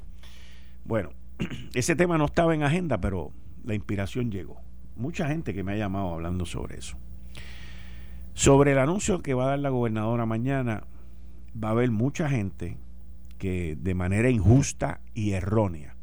Bueno, 0.84 1.12
ese 1.74 1.96
tema 1.96 2.17
no 2.17 2.25
estaba 2.25 2.55
en 2.55 2.63
agenda, 2.63 3.00
pero 3.00 3.31
la 3.63 3.75
inspiración 3.75 4.31
llegó. 4.31 4.62
Mucha 4.96 5.27
gente 5.27 5.53
que 5.53 5.63
me 5.63 5.74
ha 5.74 5.77
llamado 5.77 6.13
hablando 6.13 6.46
sobre 6.46 6.77
eso. 6.77 6.98
Sobre 8.34 8.72
el 8.72 8.79
anuncio 8.79 9.22
que 9.22 9.34
va 9.34 9.46
a 9.46 9.50
dar 9.50 9.60
la 9.60 9.69
gobernadora 9.69 10.25
mañana, 10.25 10.86
va 11.62 11.69
a 11.69 11.72
haber 11.72 11.91
mucha 11.91 12.29
gente 12.29 12.77
que 13.38 13.77
de 13.79 13.96
manera 13.96 14.29
injusta 14.29 15.01
y 15.13 15.31
errónea 15.31 15.96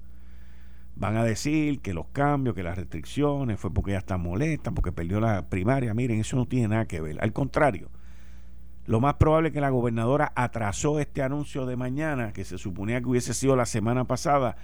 van 0.96 1.16
a 1.16 1.24
decir 1.24 1.80
que 1.80 1.92
los 1.92 2.06
cambios, 2.08 2.54
que 2.54 2.62
las 2.62 2.76
restricciones 2.76 3.60
fue 3.60 3.72
porque 3.72 3.92
ella 3.92 3.98
está 3.98 4.16
molesta, 4.16 4.72
porque 4.72 4.92
perdió 4.92 5.20
la 5.20 5.48
primaria. 5.48 5.92
Miren, 5.94 6.20
eso 6.20 6.36
no 6.36 6.46
tiene 6.46 6.68
nada 6.68 6.86
que 6.86 7.00
ver. 7.00 7.22
Al 7.22 7.32
contrario, 7.32 7.90
lo 8.86 9.00
más 9.00 9.14
probable 9.14 9.48
es 9.48 9.54
que 9.54 9.60
la 9.60 9.70
gobernadora 9.70 10.32
atrasó 10.36 11.00
este 11.00 11.22
anuncio 11.22 11.66
de 11.66 11.76
mañana, 11.76 12.32
que 12.32 12.44
se 12.44 12.56
suponía 12.56 13.00
que 13.00 13.08
hubiese 13.08 13.34
sido 13.34 13.56
la 13.56 13.66
semana 13.66 14.04
pasada, 14.04 14.56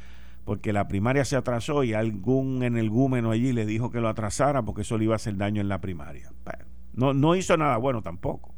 porque 0.44 0.72
la 0.72 0.88
primaria 0.88 1.24
se 1.24 1.36
atrasó 1.36 1.84
y 1.84 1.92
algún 1.94 2.62
en 2.62 2.76
el 2.76 2.88
gúmeno 2.88 3.30
allí 3.30 3.52
le 3.52 3.66
dijo 3.66 3.90
que 3.90 4.00
lo 4.00 4.08
atrasara 4.08 4.62
porque 4.62 4.82
eso 4.82 4.98
le 4.98 5.04
iba 5.04 5.14
a 5.14 5.16
hacer 5.16 5.36
daño 5.36 5.60
en 5.60 5.68
la 5.68 5.80
primaria. 5.80 6.32
no, 6.94 7.14
no 7.14 7.34
hizo 7.34 7.56
nada 7.56 7.76
bueno 7.76 8.02
tampoco. 8.02 8.54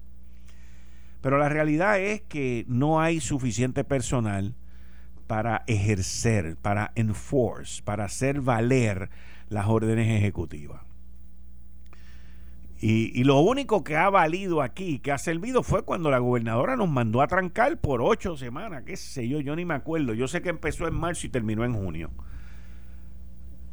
Pero 1.21 1.39
la 1.39 1.49
realidad 1.49 1.99
es 1.99 2.21
que 2.21 2.67
no 2.69 3.01
hay 3.01 3.21
suficiente 3.21 3.83
personal 3.85 4.55
para 5.27 5.65
ejercer, 5.67 6.57
para 6.57 6.93
enforce, 6.97 7.83
para 7.83 8.05
hacer 8.05 8.43
valer 8.43 9.09
las 9.49 9.67
órdenes 9.67 10.11
ejecutivas. 10.11 10.83
Y, 12.81 13.25
lo 13.25 13.39
único 13.41 13.83
que 13.83 13.97
ha 13.97 14.11
valido 14.11 14.61
aquí, 14.61 14.99
que 14.99 15.13
ha 15.13 15.19
servido, 15.19 15.63
fue 15.63 15.85
cuando 15.85 16.11
la 16.11 16.19
gobernadora 16.19 16.77
nos 16.77 16.89
mandó 16.89 17.23
a 17.23 17.27
trancar 17.27 17.79
por 17.81 18.03
ocho 18.03 18.37
semanas, 18.37 18.83
qué 18.85 18.97
sé 18.97 19.27
yo, 19.27 19.41
yo 19.41 19.57
ni 19.57 19.65
me 19.65 19.75
acuerdo. 19.75 20.13
Yo 20.13 20.29
sé 20.29 20.43
que 20.43 20.51
empezó 20.51 20.87
en 20.87 20.95
marzo 20.95 21.27
y 21.27 21.31
terminó 21.31 21.65
en 21.65 21.73
junio. 21.73 22.11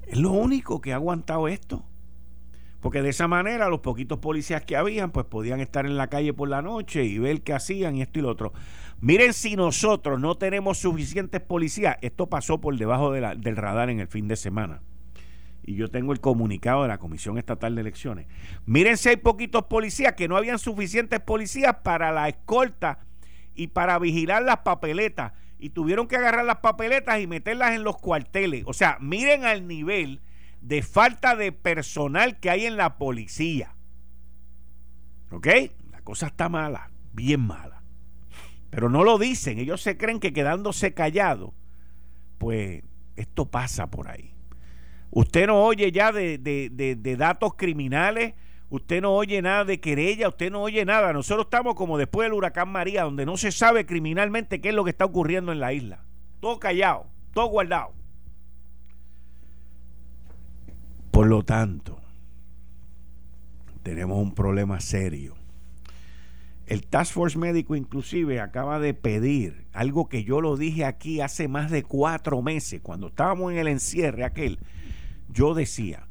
Es 0.07 0.17
lo 0.17 0.31
único 0.31 0.79
que 0.79 0.93
ha 0.93 0.95
aguantado 0.95 1.47
esto. 1.47 1.83
Porque 2.79 3.01
de 3.01 3.09
esa 3.09 3.27
manera 3.27 3.69
los 3.69 3.81
poquitos 3.81 4.19
policías 4.19 4.63
que 4.63 4.75
habían, 4.75 5.11
pues 5.11 5.25
podían 5.25 5.59
estar 5.59 5.85
en 5.85 5.97
la 5.97 6.07
calle 6.07 6.33
por 6.33 6.49
la 6.49 6.61
noche 6.61 7.03
y 7.03 7.19
ver 7.19 7.41
qué 7.41 7.53
hacían 7.53 7.95
y 7.95 8.01
esto 8.01 8.19
y 8.19 8.21
lo 8.21 8.29
otro. 8.29 8.53
Miren 9.01 9.33
si 9.33 9.55
nosotros 9.55 10.19
no 10.19 10.35
tenemos 10.35 10.79
suficientes 10.79 11.41
policías. 11.41 11.97
Esto 12.01 12.27
pasó 12.27 12.61
por 12.61 12.77
debajo 12.77 13.11
del 13.11 13.55
radar 13.57 13.89
en 13.89 13.99
el 13.99 14.07
fin 14.07 14.27
de 14.27 14.35
semana 14.35 14.81
y 15.63 15.75
yo 15.75 15.89
tengo 15.89 16.13
el 16.13 16.19
comunicado 16.19 16.81
de 16.83 16.87
la 16.87 16.97
Comisión 16.97 17.37
Estatal 17.37 17.75
de 17.75 17.81
Elecciones. 17.81 18.27
Miren 18.65 18.97
si 18.97 19.09
hay 19.09 19.17
poquitos 19.17 19.65
policías, 19.65 20.13
que 20.13 20.27
no 20.27 20.37
habían 20.37 20.59
suficientes 20.59 21.19
policías 21.19 21.77
para 21.83 22.11
la 22.11 22.29
escolta 22.29 22.99
y 23.53 23.67
para 23.67 23.99
vigilar 23.99 24.43
las 24.43 24.59
papeletas. 24.59 25.33
Y 25.59 25.69
tuvieron 25.69 26.07
que 26.07 26.15
agarrar 26.15 26.45
las 26.45 26.57
papeletas 26.57 27.19
y 27.19 27.27
meterlas 27.27 27.73
en 27.73 27.83
los 27.83 27.97
cuarteles. 27.97 28.63
O 28.65 28.73
sea, 28.73 28.97
miren 28.99 29.45
al 29.45 29.67
nivel 29.67 30.21
de 30.61 30.81
falta 30.81 31.35
de 31.35 31.51
personal 31.51 32.39
que 32.39 32.49
hay 32.49 32.65
en 32.65 32.77
la 32.77 32.97
policía. 32.97 33.75
¿Ok? 35.29 35.47
La 35.91 36.01
cosa 36.01 36.27
está 36.27 36.49
mala, 36.49 36.89
bien 37.13 37.41
mala. 37.41 37.83
Pero 38.71 38.89
no 38.89 39.03
lo 39.03 39.19
dicen. 39.19 39.59
Ellos 39.59 39.81
se 39.81 39.97
creen 39.97 40.19
que 40.19 40.33
quedándose 40.33 40.95
callados, 40.95 41.53
pues 42.39 42.83
esto 43.15 43.51
pasa 43.51 43.91
por 43.91 44.07
ahí. 44.07 44.33
Usted 45.11 45.47
no 45.47 45.61
oye 45.63 45.91
ya 45.91 46.13
de, 46.13 47.15
datos 47.17 47.55
criminales, 47.55 48.33
usted 48.69 49.01
no 49.01 49.13
oye 49.13 49.41
nada 49.41 49.65
de 49.65 49.81
querella, 49.81 50.29
usted 50.29 50.49
no 50.49 50.61
oye 50.61 50.85
nada. 50.85 51.11
Nosotros 51.11 51.47
estamos 51.47 51.75
como 51.75 51.97
después 51.97 52.25
del 52.25 52.33
huracán 52.33 52.69
María, 52.69 53.03
donde 53.03 53.25
no 53.25 53.35
se 53.35 53.51
sabe 53.51 53.85
criminalmente 53.85 54.61
qué 54.61 54.69
es 54.69 54.75
lo 54.75 54.85
que 54.85 54.91
está 54.91 55.03
ocurriendo 55.03 55.51
en 55.51 55.59
la 55.59 55.73
isla. 55.73 56.05
Todo 56.39 56.59
callado, 56.59 57.07
todo 57.33 57.47
guardado. 57.47 57.93
Por 61.11 61.27
lo 61.27 61.43
tanto, 61.43 61.99
tenemos 63.83 64.17
un 64.17 64.33
problema 64.33 64.79
serio. 64.79 65.35
El 66.67 66.87
Task 66.87 67.13
Force 67.13 67.37
Médico 67.37 67.75
inclusive 67.75 68.39
acaba 68.39 68.79
de 68.79 68.93
pedir 68.93 69.65
algo 69.73 70.07
que 70.07 70.23
yo 70.23 70.39
lo 70.39 70.55
dije 70.55 70.85
aquí 70.85 71.19
hace 71.19 71.49
más 71.49 71.69
de 71.69 71.83
cuatro 71.83 72.41
meses, 72.41 72.79
cuando 72.81 73.07
estábamos 73.07 73.51
en 73.51 73.57
el 73.57 73.67
encierre 73.67 74.23
aquel 74.23 74.57
yo 75.31 75.53
decía, 75.53 76.07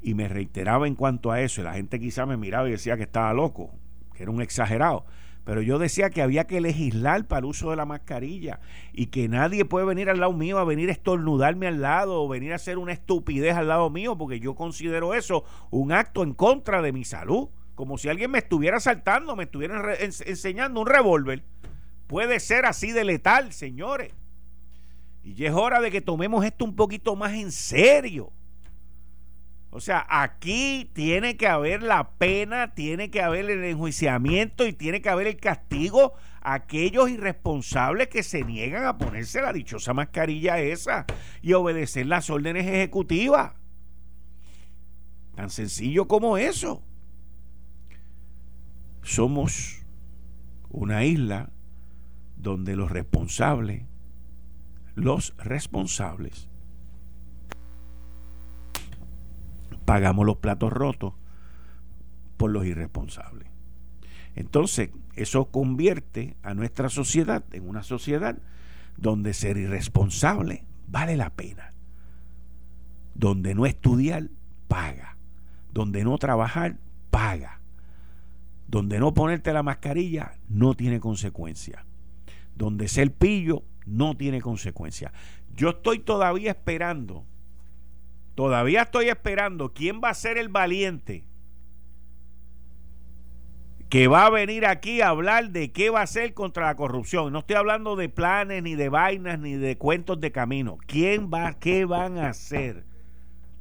y 0.00 0.14
me 0.14 0.28
reiteraba 0.28 0.86
en 0.86 0.94
cuanto 0.94 1.32
a 1.32 1.40
eso, 1.40 1.60
y 1.60 1.64
la 1.64 1.74
gente 1.74 1.98
quizá 1.98 2.26
me 2.26 2.36
miraba 2.36 2.68
y 2.68 2.72
decía 2.72 2.96
que 2.96 3.02
estaba 3.02 3.32
loco, 3.32 3.74
que 4.14 4.22
era 4.22 4.32
un 4.32 4.40
exagerado, 4.40 5.04
pero 5.44 5.62
yo 5.62 5.78
decía 5.78 6.10
que 6.10 6.22
había 6.22 6.48
que 6.48 6.60
legislar 6.60 7.26
para 7.26 7.38
el 7.38 7.44
uso 7.44 7.70
de 7.70 7.76
la 7.76 7.86
mascarilla 7.86 8.58
y 8.92 9.06
que 9.06 9.28
nadie 9.28 9.64
puede 9.64 9.86
venir 9.86 10.10
al 10.10 10.18
lado 10.18 10.32
mío 10.32 10.58
a 10.58 10.64
venir 10.64 10.88
a 10.88 10.92
estornudarme 10.92 11.68
al 11.68 11.80
lado 11.80 12.20
o 12.20 12.28
venir 12.28 12.52
a 12.52 12.56
hacer 12.56 12.78
una 12.78 12.92
estupidez 12.92 13.54
al 13.54 13.68
lado 13.68 13.88
mío, 13.88 14.18
porque 14.18 14.40
yo 14.40 14.56
considero 14.56 15.14
eso 15.14 15.44
un 15.70 15.92
acto 15.92 16.24
en 16.24 16.34
contra 16.34 16.82
de 16.82 16.92
mi 16.92 17.04
salud, 17.04 17.48
como 17.76 17.96
si 17.96 18.08
alguien 18.08 18.32
me 18.32 18.38
estuviera 18.38 18.80
saltando, 18.80 19.36
me 19.36 19.44
estuviera 19.44 19.94
enseñando 20.00 20.80
un 20.80 20.88
revólver. 20.88 21.44
Puede 22.08 22.40
ser 22.40 22.66
así 22.66 22.90
de 22.90 23.04
letal, 23.04 23.52
señores. 23.52 24.12
Y 25.26 25.34
ya 25.34 25.48
es 25.48 25.54
hora 25.54 25.80
de 25.80 25.90
que 25.90 26.00
tomemos 26.00 26.44
esto 26.44 26.64
un 26.64 26.76
poquito 26.76 27.16
más 27.16 27.34
en 27.34 27.50
serio. 27.50 28.32
O 29.70 29.80
sea, 29.80 30.06
aquí 30.08 30.88
tiene 30.94 31.36
que 31.36 31.48
haber 31.48 31.82
la 31.82 32.10
pena, 32.10 32.74
tiene 32.74 33.10
que 33.10 33.20
haber 33.20 33.50
el 33.50 33.64
enjuiciamiento 33.64 34.64
y 34.64 34.72
tiene 34.72 35.02
que 35.02 35.08
haber 35.08 35.26
el 35.26 35.36
castigo 35.36 36.12
a 36.42 36.54
aquellos 36.54 37.10
irresponsables 37.10 38.06
que 38.06 38.22
se 38.22 38.44
niegan 38.44 38.86
a 38.86 38.98
ponerse 38.98 39.42
la 39.42 39.52
dichosa 39.52 39.92
mascarilla 39.92 40.60
esa 40.60 41.06
y 41.42 41.54
obedecer 41.54 42.06
las 42.06 42.30
órdenes 42.30 42.64
ejecutivas. 42.64 43.52
Tan 45.34 45.50
sencillo 45.50 46.06
como 46.06 46.38
eso. 46.38 46.84
Somos 49.02 49.84
una 50.70 51.04
isla 51.04 51.50
donde 52.36 52.76
los 52.76 52.92
responsables 52.92 53.82
los 54.96 55.34
responsables 55.38 56.48
pagamos 59.86 60.26
los 60.26 60.36
platos 60.36 60.70
rotos 60.70 61.14
por 62.36 62.50
los 62.50 62.66
irresponsables. 62.66 63.48
Entonces, 64.34 64.90
eso 65.14 65.46
convierte 65.46 66.36
a 66.42 66.52
nuestra 66.52 66.90
sociedad 66.90 67.42
en 67.52 67.66
una 67.66 67.82
sociedad 67.82 68.36
donde 68.98 69.32
ser 69.32 69.56
irresponsable 69.56 70.66
vale 70.88 71.16
la 71.16 71.30
pena. 71.30 71.72
Donde 73.14 73.54
no 73.54 73.64
estudiar, 73.64 74.28
paga. 74.68 75.16
Donde 75.72 76.04
no 76.04 76.18
trabajar, 76.18 76.76
paga. 77.10 77.60
Donde 78.68 78.98
no 78.98 79.14
ponerte 79.14 79.54
la 79.54 79.62
mascarilla, 79.62 80.32
no 80.50 80.74
tiene 80.74 81.00
consecuencia. 81.00 81.86
Donde 82.56 82.88
ser 82.88 83.14
pillo, 83.14 83.62
no 83.86 84.16
tiene 84.16 84.40
consecuencia. 84.40 85.12
Yo 85.54 85.70
estoy 85.70 86.00
todavía 86.00 86.50
esperando, 86.50 87.24
todavía 88.34 88.82
estoy 88.82 89.08
esperando 89.08 89.72
quién 89.72 90.00
va 90.02 90.10
a 90.10 90.14
ser 90.14 90.36
el 90.36 90.48
valiente 90.48 91.24
que 93.88 94.08
va 94.08 94.26
a 94.26 94.30
venir 94.30 94.66
aquí 94.66 95.00
a 95.00 95.08
hablar 95.08 95.50
de 95.50 95.70
qué 95.70 95.90
va 95.90 96.00
a 96.00 96.04
hacer 96.04 96.34
contra 96.34 96.66
la 96.66 96.74
corrupción. 96.74 97.32
No 97.32 97.38
estoy 97.38 97.56
hablando 97.56 97.94
de 97.94 98.08
planes, 98.08 98.62
ni 98.62 98.74
de 98.74 98.88
vainas, 98.88 99.38
ni 99.38 99.54
de 99.54 99.78
cuentos 99.78 100.20
de 100.20 100.32
camino. 100.32 100.76
¿Quién 100.86 101.30
va, 101.32 101.54
qué 101.54 101.84
van 101.84 102.18
a 102.18 102.30
hacer? 102.30 102.84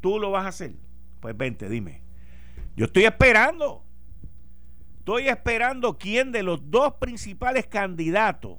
¿Tú 0.01 0.19
lo 0.19 0.31
vas 0.31 0.45
a 0.45 0.49
hacer? 0.49 0.73
Pues 1.19 1.37
vente, 1.37 1.69
dime. 1.69 2.01
Yo 2.75 2.85
estoy 2.85 3.05
esperando. 3.05 3.83
Estoy 4.97 5.27
esperando 5.27 5.99
quién 5.99 6.31
de 6.31 6.41
los 6.41 6.71
dos 6.71 6.95
principales 6.95 7.67
candidatos 7.67 8.57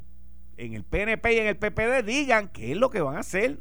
en 0.57 0.75
el 0.75 0.85
PNP 0.85 1.35
y 1.35 1.39
en 1.39 1.47
el 1.47 1.57
PPD 1.57 2.05
digan 2.05 2.49
qué 2.49 2.73
es 2.73 2.79
lo 2.79 2.91
que 2.91 3.01
van 3.01 3.17
a 3.17 3.21
hacer. 3.21 3.61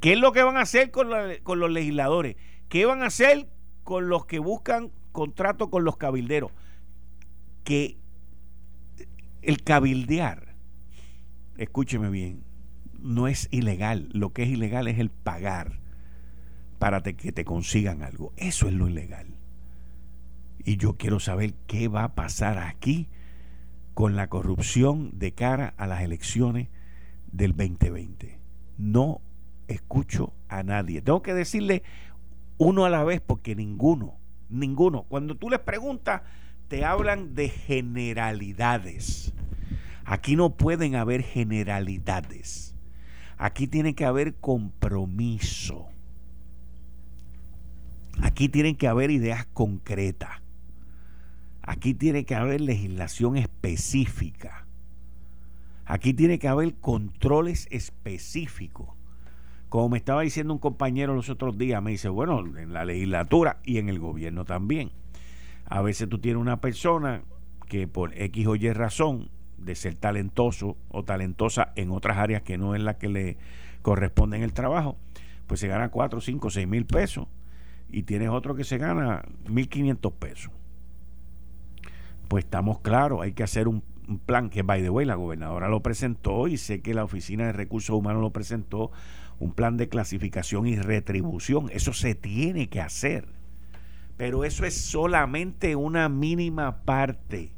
¿Qué 0.00 0.14
es 0.14 0.18
lo 0.18 0.32
que 0.32 0.42
van 0.42 0.56
a 0.56 0.62
hacer 0.62 0.90
con, 0.90 1.10
con 1.42 1.60
los 1.60 1.70
legisladores? 1.70 2.36
¿Qué 2.68 2.86
van 2.86 3.02
a 3.02 3.06
hacer 3.06 3.48
con 3.84 4.08
los 4.08 4.26
que 4.26 4.38
buscan 4.38 4.90
contrato 5.12 5.70
con 5.70 5.84
los 5.84 5.96
cabilderos? 5.96 6.50
Que 7.62 7.98
el 9.42 9.62
cabildear, 9.62 10.54
escúcheme 11.56 12.08
bien, 12.08 12.42
no 13.00 13.28
es 13.28 13.48
ilegal. 13.52 14.08
Lo 14.12 14.32
que 14.32 14.42
es 14.42 14.48
ilegal 14.48 14.88
es 14.88 14.98
el 14.98 15.10
pagar 15.10 15.78
para 16.78 17.02
que 17.02 17.30
te 17.30 17.44
consigan 17.44 18.02
algo. 18.02 18.32
Eso 18.36 18.66
es 18.66 18.74
lo 18.74 18.88
ilegal. 18.88 19.36
Y 20.64 20.78
yo 20.78 20.94
quiero 20.94 21.20
saber 21.20 21.54
qué 21.66 21.86
va 21.86 22.04
a 22.04 22.14
pasar 22.14 22.58
aquí 22.58 23.08
con 23.94 24.16
la 24.16 24.28
corrupción 24.28 25.18
de 25.18 25.32
cara 25.32 25.74
a 25.76 25.86
las 25.86 26.02
elecciones 26.02 26.68
del 27.30 27.56
2020. 27.56 28.38
No 28.78 29.20
escucho 29.68 30.32
a 30.48 30.62
nadie. 30.62 31.02
Tengo 31.02 31.22
que 31.22 31.34
decirle 31.34 31.82
uno 32.58 32.84
a 32.84 32.90
la 32.90 33.04
vez 33.04 33.20
porque 33.20 33.54
ninguno, 33.54 34.16
ninguno. 34.48 35.04
Cuando 35.04 35.36
tú 35.36 35.50
les 35.50 35.60
preguntas, 35.60 36.22
te 36.68 36.84
hablan 36.84 37.34
de 37.34 37.48
generalidades. 37.48 39.32
Aquí 40.04 40.36
no 40.36 40.56
pueden 40.56 40.94
haber 40.96 41.22
generalidades. 41.22 42.74
Aquí 43.38 43.66
tiene 43.66 43.94
que 43.94 44.04
haber 44.04 44.34
compromiso. 44.36 45.88
Aquí 48.20 48.48
tienen 48.48 48.76
que 48.76 48.88
haber 48.88 49.10
ideas 49.10 49.46
concretas. 49.46 50.41
Aquí 51.62 51.94
tiene 51.94 52.24
que 52.24 52.34
haber 52.34 52.60
legislación 52.60 53.36
específica. 53.36 54.66
Aquí 55.84 56.12
tiene 56.12 56.38
que 56.38 56.48
haber 56.48 56.74
controles 56.74 57.68
específicos. 57.70 58.88
Como 59.68 59.88
me 59.90 59.98
estaba 59.98 60.22
diciendo 60.22 60.52
un 60.52 60.58
compañero 60.58 61.14
los 61.14 61.30
otros 61.30 61.56
días, 61.56 61.82
me 61.82 61.92
dice, 61.92 62.08
bueno, 62.08 62.40
en 62.58 62.72
la 62.72 62.84
legislatura 62.84 63.58
y 63.64 63.78
en 63.78 63.88
el 63.88 63.98
gobierno 63.98 64.44
también. 64.44 64.90
A 65.66 65.80
veces 65.82 66.08
tú 66.08 66.18
tienes 66.18 66.40
una 66.40 66.60
persona 66.60 67.22
que 67.68 67.86
por 67.88 68.12
X 68.20 68.46
o 68.46 68.56
Y 68.56 68.70
razón 68.72 69.30
de 69.56 69.74
ser 69.74 69.94
talentoso 69.94 70.76
o 70.90 71.04
talentosa 71.04 71.72
en 71.76 71.90
otras 71.90 72.18
áreas 72.18 72.42
que 72.42 72.58
no 72.58 72.74
es 72.74 72.82
la 72.82 72.98
que 72.98 73.08
le 73.08 73.38
corresponde 73.82 74.36
en 74.36 74.42
el 74.42 74.52
trabajo, 74.52 74.96
pues 75.46 75.60
se 75.60 75.68
gana 75.68 75.90
4, 75.90 76.20
5, 76.20 76.50
6 76.50 76.68
mil 76.68 76.84
pesos 76.84 77.28
y 77.90 78.02
tienes 78.02 78.30
otro 78.30 78.54
que 78.54 78.64
se 78.64 78.78
gana 78.78 79.22
1.500 79.46 80.12
pesos. 80.12 80.52
Pues 82.32 82.46
estamos 82.46 82.78
claros, 82.78 83.20
hay 83.20 83.32
que 83.32 83.42
hacer 83.42 83.68
un, 83.68 83.82
plan 84.24 84.48
que, 84.48 84.62
by 84.62 84.80
the 84.80 84.88
way, 84.88 85.04
la 85.04 85.16
gobernadora 85.16 85.68
lo 85.68 85.82
presentó 85.82 86.48
y 86.48 86.56
sé 86.56 86.80
que 86.80 86.94
la 86.94 87.04
Oficina 87.04 87.44
de 87.44 87.52
Recursos 87.52 87.94
Humanos 87.94 88.22
lo 88.22 88.30
presentó, 88.30 88.90
un 89.38 89.52
plan 89.52 89.76
de 89.76 89.90
clasificación 89.90 90.66
y 90.66 90.76
retribución. 90.76 91.68
Eso 91.74 91.92
se 91.92 92.14
tiene 92.14 92.70
que 92.70 92.80
hacer. 92.80 93.26
Pero 94.16 94.44
eso 94.44 94.64
es 94.64 94.74
solamente 94.74 95.76
una 95.76 96.08
mínima 96.08 96.84
parte 96.84 97.52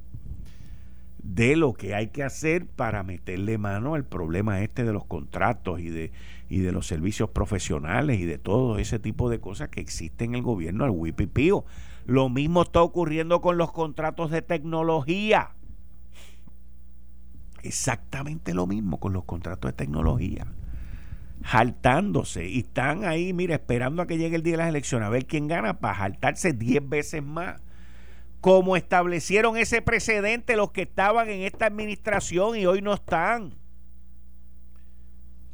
de 1.22 1.54
lo 1.54 1.74
que 1.74 1.94
hay 1.94 2.08
que 2.08 2.24
hacer 2.24 2.66
para 2.66 3.04
meterle 3.04 3.58
mano 3.58 3.94
al 3.94 4.04
problema 4.04 4.60
este 4.60 4.82
de 4.82 4.92
los 4.92 5.04
contratos 5.04 5.78
y 5.78 5.88
de, 5.88 6.10
y 6.48 6.58
de 6.58 6.72
los 6.72 6.88
servicios 6.88 7.30
profesionales 7.30 8.18
y 8.18 8.24
de 8.24 8.38
todo 8.38 8.78
ese 8.78 8.98
tipo 8.98 9.30
de 9.30 9.38
cosas 9.38 9.68
que 9.68 9.80
existen 9.80 10.30
en 10.30 10.34
el 10.34 10.42
gobierno 10.42 10.84
al 10.84 10.90
WIPIPIO. 10.90 11.64
Lo 12.06 12.28
mismo 12.28 12.62
está 12.62 12.82
ocurriendo 12.82 13.40
con 13.40 13.56
los 13.56 13.72
contratos 13.72 14.30
de 14.30 14.42
tecnología. 14.42 15.50
Exactamente 17.62 18.52
lo 18.52 18.66
mismo 18.66 19.00
con 19.00 19.12
los 19.12 19.24
contratos 19.24 19.70
de 19.70 19.76
tecnología. 19.76 20.46
Jaltándose. 21.42 22.46
Y 22.48 22.60
están 22.60 23.04
ahí, 23.04 23.32
mira, 23.32 23.54
esperando 23.54 24.02
a 24.02 24.06
que 24.06 24.18
llegue 24.18 24.36
el 24.36 24.42
día 24.42 24.52
de 24.52 24.58
las 24.58 24.68
elecciones 24.68 25.06
a 25.06 25.10
ver 25.10 25.26
quién 25.26 25.48
gana 25.48 25.80
para 25.80 25.94
jaltarse 25.94 26.52
10 26.52 26.88
veces 26.88 27.22
más 27.22 27.60
como 28.44 28.76
establecieron 28.76 29.56
ese 29.56 29.80
precedente 29.80 30.54
los 30.54 30.70
que 30.70 30.82
estaban 30.82 31.30
en 31.30 31.40
esta 31.40 31.64
administración 31.64 32.58
y 32.58 32.66
hoy 32.66 32.82
no 32.82 32.92
están. 32.92 33.54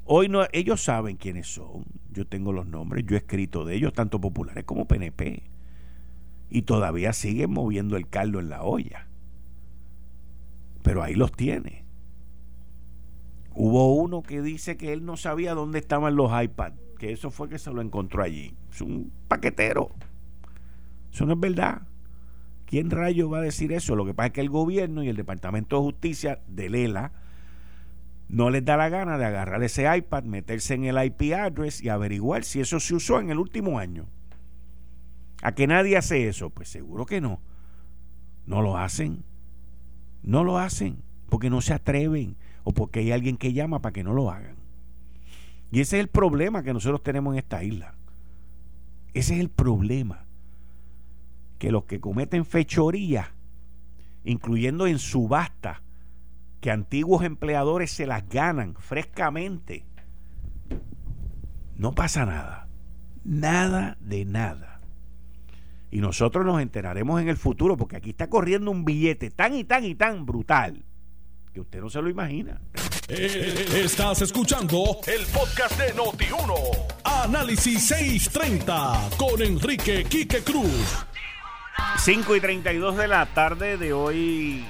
Hoy 0.03 0.29
no, 0.29 0.45
ellos 0.51 0.83
saben 0.83 1.17
quiénes 1.17 1.47
son. 1.47 1.85
Yo 2.11 2.27
tengo 2.27 2.53
los 2.53 2.67
nombres, 2.67 3.05
yo 3.07 3.15
he 3.15 3.19
escrito 3.19 3.65
de 3.65 3.77
ellos, 3.77 3.93
tanto 3.93 4.21
populares 4.21 4.65
como 4.65 4.89
PNP. 4.89 5.50
Y 6.51 6.63
todavía 6.63 7.13
siguen 7.13 7.53
moviendo 7.53 7.97
el 7.97 8.09
caldo 8.09 8.41
en 8.41 8.51
la 8.51 8.63
olla. 8.63 9.07
Pero 10.83 11.03
ahí 11.03 11.15
los 11.15 11.33
tiene. 11.33 11.85
Hubo 13.55 13.95
uno 13.95 14.23
que 14.23 14.43
dice 14.43 14.77
que 14.77 14.93
él 14.93 15.05
no 15.05 15.17
sabía 15.17 15.55
dónde 15.55 15.79
estaban 15.79 16.17
los 16.17 16.31
iPads, 16.31 16.77
que 16.99 17.13
eso 17.13 17.31
fue 17.31 17.49
que 17.49 17.59
se 17.59 17.73
lo 17.73 17.81
encontró 17.81 18.23
allí. 18.23 18.55
Es 18.71 18.81
un 18.81 19.13
paquetero. 19.29 19.91
Eso 21.13 21.27
no 21.27 21.35
es 21.35 21.41
verdad. 21.41 21.83
¿Quién 22.67 22.91
rayo 22.91 23.29
va 23.29 23.39
a 23.39 23.43
decir 23.43 23.73
eso? 23.73 23.97
Lo 23.97 24.07
que 24.07 24.15
pasa 24.15 24.29
es 24.29 24.33
que 24.33 24.41
el 24.41 24.49
gobierno 24.49 25.03
y 25.03 25.09
el 25.09 25.17
Departamento 25.17 25.77
de 25.77 25.83
Justicia 25.83 26.41
de 26.47 26.71
Lela 26.71 27.13
no 28.29 28.49
les 28.51 28.65
da 28.65 28.77
la 28.77 28.89
gana 28.89 29.19
de 29.19 29.25
agarrar 29.25 29.63
ese 29.65 29.95
iPad, 29.97 30.23
meterse 30.23 30.75
en 30.75 30.85
el 30.85 31.05
IP 31.05 31.35
address 31.35 31.83
y 31.83 31.89
averiguar 31.89 32.45
si 32.45 32.61
eso 32.61 32.79
se 32.79 32.95
usó 32.95 33.19
en 33.19 33.31
el 33.31 33.39
último 33.39 33.81
año. 33.81 34.07
¿A 35.43 35.53
que 35.53 35.67
nadie 35.67 35.97
hace 35.97 36.29
eso? 36.29 36.51
Pues 36.51 36.69
seguro 36.69 37.07
que 37.07 37.21
no. 37.21 37.41
No 38.47 38.63
lo 38.63 38.77
hacen. 38.77 39.25
No 40.23 40.45
lo 40.45 40.59
hacen 40.59 41.03
porque 41.29 41.49
no 41.49 41.61
se 41.63 41.73
atreven 41.73 42.37
o 42.65 42.73
porque 42.73 43.01
hay 43.01 43.13
alguien 43.13 43.37
que 43.37 43.53
llama 43.53 43.81
para 43.81 43.93
que 43.93 44.05
no 44.05 44.13
lo 44.13 44.31
hagan. 44.31 44.57
Y 45.71 45.81
ese 45.81 45.97
es 45.97 46.01
el 46.01 46.09
problema 46.09 46.63
que 46.63 46.75
nosotros 46.75 47.03
tenemos 47.03 47.33
en 47.35 47.39
esta 47.39 47.63
isla. 47.63 47.95
Ese 49.15 49.35
es 49.35 49.41
el 49.41 49.49
problema 49.49 50.27
que 51.59 51.71
los 51.71 51.85
que 51.85 52.01
cometen 52.01 52.45
fechoría, 52.45 53.33
incluyendo 54.25 54.87
en 54.87 54.99
subasta, 54.99 55.83
que 56.61 56.71
antiguos 56.71 57.25
empleadores 57.25 57.91
se 57.91 58.07
las 58.07 58.29
ganan 58.29 58.75
frescamente, 58.75 59.85
no 61.77 61.93
pasa 61.93 62.27
nada. 62.27 62.69
Nada 63.25 63.97
de 64.01 64.25
nada. 64.25 64.80
Y 65.91 66.01
nosotros 66.01 66.45
nos 66.45 66.61
enteraremos 66.61 67.21
en 67.21 67.29
el 67.29 67.37
futuro, 67.37 67.77
porque 67.77 67.97
aquí 67.97 68.11
está 68.11 68.29
corriendo 68.29 68.71
un 68.71 68.85
billete 68.85 69.31
tan 69.31 69.55
y 69.55 69.65
tan 69.65 69.85
y 69.85 69.95
tan 69.95 70.25
brutal 70.25 70.85
que 71.53 71.61
usted 71.61 71.81
no 71.81 71.91
se 71.91 72.01
lo 72.01 72.09
imagina. 72.09 72.61
Eh, 73.09 73.67
estás 73.85 74.23
escuchando 74.23 75.01
el 75.07 75.27
podcast 75.27 75.77
de 75.81 75.93
Noti1. 75.95 76.55
Análisis 77.03 77.89
630 77.89 79.11
con 79.19 79.43
Enrique 79.43 80.05
Quique 80.05 80.43
Cruz. 80.43 81.05
5 81.99 82.37
y 82.37 82.41
32 82.41 82.97
de 82.97 83.09
la 83.09 83.27
tarde 83.27 83.77
de 83.77 83.93
hoy, 83.93 84.65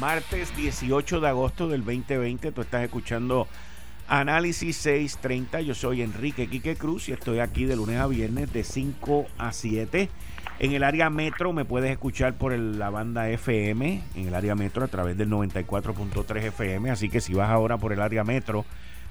martes 0.00 0.54
18 0.56 1.20
de 1.20 1.28
agosto 1.28 1.68
del 1.68 1.84
2020. 1.84 2.50
Tú 2.50 2.62
estás 2.62 2.82
escuchando 2.82 3.46
Análisis 4.08 4.76
630. 4.76 5.60
Yo 5.62 5.74
soy 5.74 6.02
Enrique 6.02 6.48
Quique 6.48 6.76
Cruz 6.76 7.08
y 7.08 7.12
estoy 7.12 7.40
aquí 7.40 7.64
de 7.64 7.76
lunes 7.76 7.98
a 7.98 8.06
viernes 8.06 8.52
de 8.52 8.64
5 8.64 9.26
a 9.38 9.52
7. 9.52 10.08
En 10.58 10.72
el 10.72 10.82
área 10.84 11.10
metro 11.10 11.52
me 11.52 11.64
puedes 11.64 11.90
escuchar 11.90 12.34
por 12.34 12.56
la 12.56 12.90
banda 12.90 13.28
FM, 13.28 14.02
en 14.14 14.28
el 14.28 14.34
área 14.34 14.54
metro 14.54 14.84
a 14.84 14.88
través 14.88 15.18
del 15.18 15.28
94.3 15.28 16.44
FM. 16.44 16.90
Así 16.90 17.08
que 17.08 17.20
si 17.20 17.34
vas 17.34 17.50
ahora 17.50 17.76
por 17.76 17.92
el 17.92 18.00
área 18.00 18.24
metro 18.24 18.64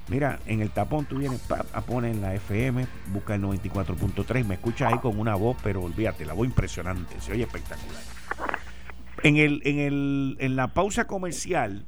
Mira, 0.08 0.40
en 0.46 0.62
el 0.62 0.70
tapón 0.70 1.06
tú 1.06 1.18
vienes 1.18 1.42
poner 1.88 2.12
en 2.12 2.22
la 2.22 2.36
FM, 2.36 2.86
busca 3.08 3.36
el 3.36 3.42
94.3, 3.42 4.46
me 4.46 4.56
escuchas 4.56 4.94
ahí 4.94 5.00
con 5.00 5.20
una 5.20 5.34
voz, 5.34 5.58
pero 5.64 5.82
olvídate, 5.82 6.26
la 6.26 6.34
voz 6.34 6.48
impresionante, 6.48 7.20
se 7.20 7.32
oye 7.32 7.44
espectacular. 7.44 8.02
En, 9.24 9.38
el, 9.38 9.62
en, 9.66 9.80
el, 9.80 10.38
en 10.40 10.56
la 10.56 10.74
pausa 10.74 11.08
comercial 11.08 11.88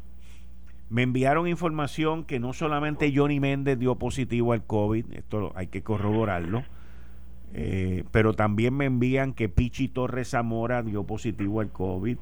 me 0.89 1.03
enviaron 1.03 1.47
información 1.47 2.23
que 2.23 2.39
no 2.39 2.53
solamente 2.53 3.11
Johnny 3.13 3.39
Méndez 3.39 3.77
dio 3.77 3.95
positivo 3.95 4.53
al 4.53 4.65
COVID, 4.65 5.13
esto 5.13 5.51
hay 5.55 5.67
que 5.67 5.83
corroborarlo, 5.83 6.63
eh, 7.53 8.03
pero 8.11 8.33
también 8.33 8.75
me 8.75 8.85
envían 8.85 9.33
que 9.33 9.49
Pichi 9.49 9.87
Torres 9.89 10.29
Zamora 10.29 10.83
dio 10.83 11.03
positivo 11.03 11.59
al 11.59 11.71
COVID 11.71 12.17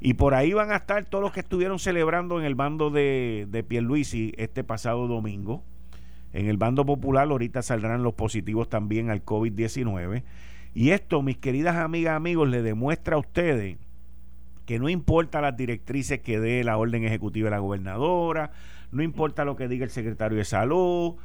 y 0.00 0.14
por 0.14 0.34
ahí 0.34 0.52
van 0.52 0.70
a 0.70 0.76
estar 0.76 1.04
todos 1.06 1.22
los 1.22 1.32
que 1.32 1.40
estuvieron 1.40 1.78
celebrando 1.78 2.38
en 2.38 2.44
el 2.44 2.54
bando 2.54 2.90
de, 2.90 3.46
de 3.50 3.62
Pierluisi 3.62 4.34
este 4.36 4.62
pasado 4.62 5.08
domingo. 5.08 5.62
En 6.32 6.48
el 6.48 6.58
bando 6.58 6.84
popular 6.84 7.28
ahorita 7.28 7.62
saldrán 7.62 8.02
los 8.02 8.12
positivos 8.14 8.68
también 8.68 9.08
al 9.10 9.24
COVID-19. 9.24 10.22
Y 10.74 10.90
esto, 10.90 11.22
mis 11.22 11.38
queridas 11.38 11.76
amigas, 11.76 12.14
amigos, 12.14 12.48
le 12.48 12.60
demuestra 12.60 13.16
a 13.16 13.18
ustedes 13.18 13.78
que 14.66 14.78
no 14.78 14.88
importa 14.88 15.40
las 15.40 15.56
directrices 15.56 16.20
que 16.20 16.38
dé 16.40 16.64
la 16.64 16.76
orden 16.76 17.04
ejecutiva 17.04 17.46
de 17.46 17.52
la 17.52 17.60
gobernadora, 17.60 18.50
no 18.90 19.02
importa 19.02 19.44
lo 19.44 19.56
que 19.56 19.68
diga 19.68 19.84
el 19.84 19.90
secretario 19.90 20.36
de 20.36 20.44
salud, 20.44 21.16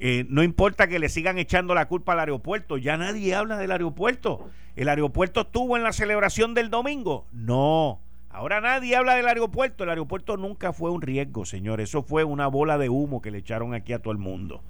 eh, 0.00 0.26
no 0.28 0.42
importa 0.42 0.88
que 0.88 0.98
le 0.98 1.08
sigan 1.08 1.38
echando 1.38 1.74
la 1.74 1.86
culpa 1.86 2.12
al 2.12 2.20
aeropuerto, 2.20 2.76
ya 2.76 2.96
nadie 2.96 3.34
habla 3.34 3.56
del 3.56 3.70
aeropuerto. 3.70 4.50
¿El 4.76 4.88
aeropuerto 4.88 5.40
estuvo 5.40 5.76
en 5.76 5.82
la 5.82 5.92
celebración 5.92 6.54
del 6.54 6.70
domingo? 6.70 7.26
No. 7.32 8.00
Ahora 8.30 8.60
nadie 8.60 8.94
habla 8.94 9.16
del 9.16 9.26
aeropuerto. 9.26 9.82
El 9.84 9.90
aeropuerto 9.90 10.36
nunca 10.36 10.72
fue 10.72 10.90
un 10.90 11.02
riesgo, 11.02 11.44
señor. 11.44 11.80
Eso 11.80 12.02
fue 12.02 12.22
una 12.22 12.46
bola 12.46 12.78
de 12.78 12.88
humo 12.88 13.20
que 13.20 13.32
le 13.32 13.38
echaron 13.38 13.74
aquí 13.74 13.92
a 13.92 14.00
todo 14.00 14.12
el 14.12 14.18
mundo. 14.18 14.62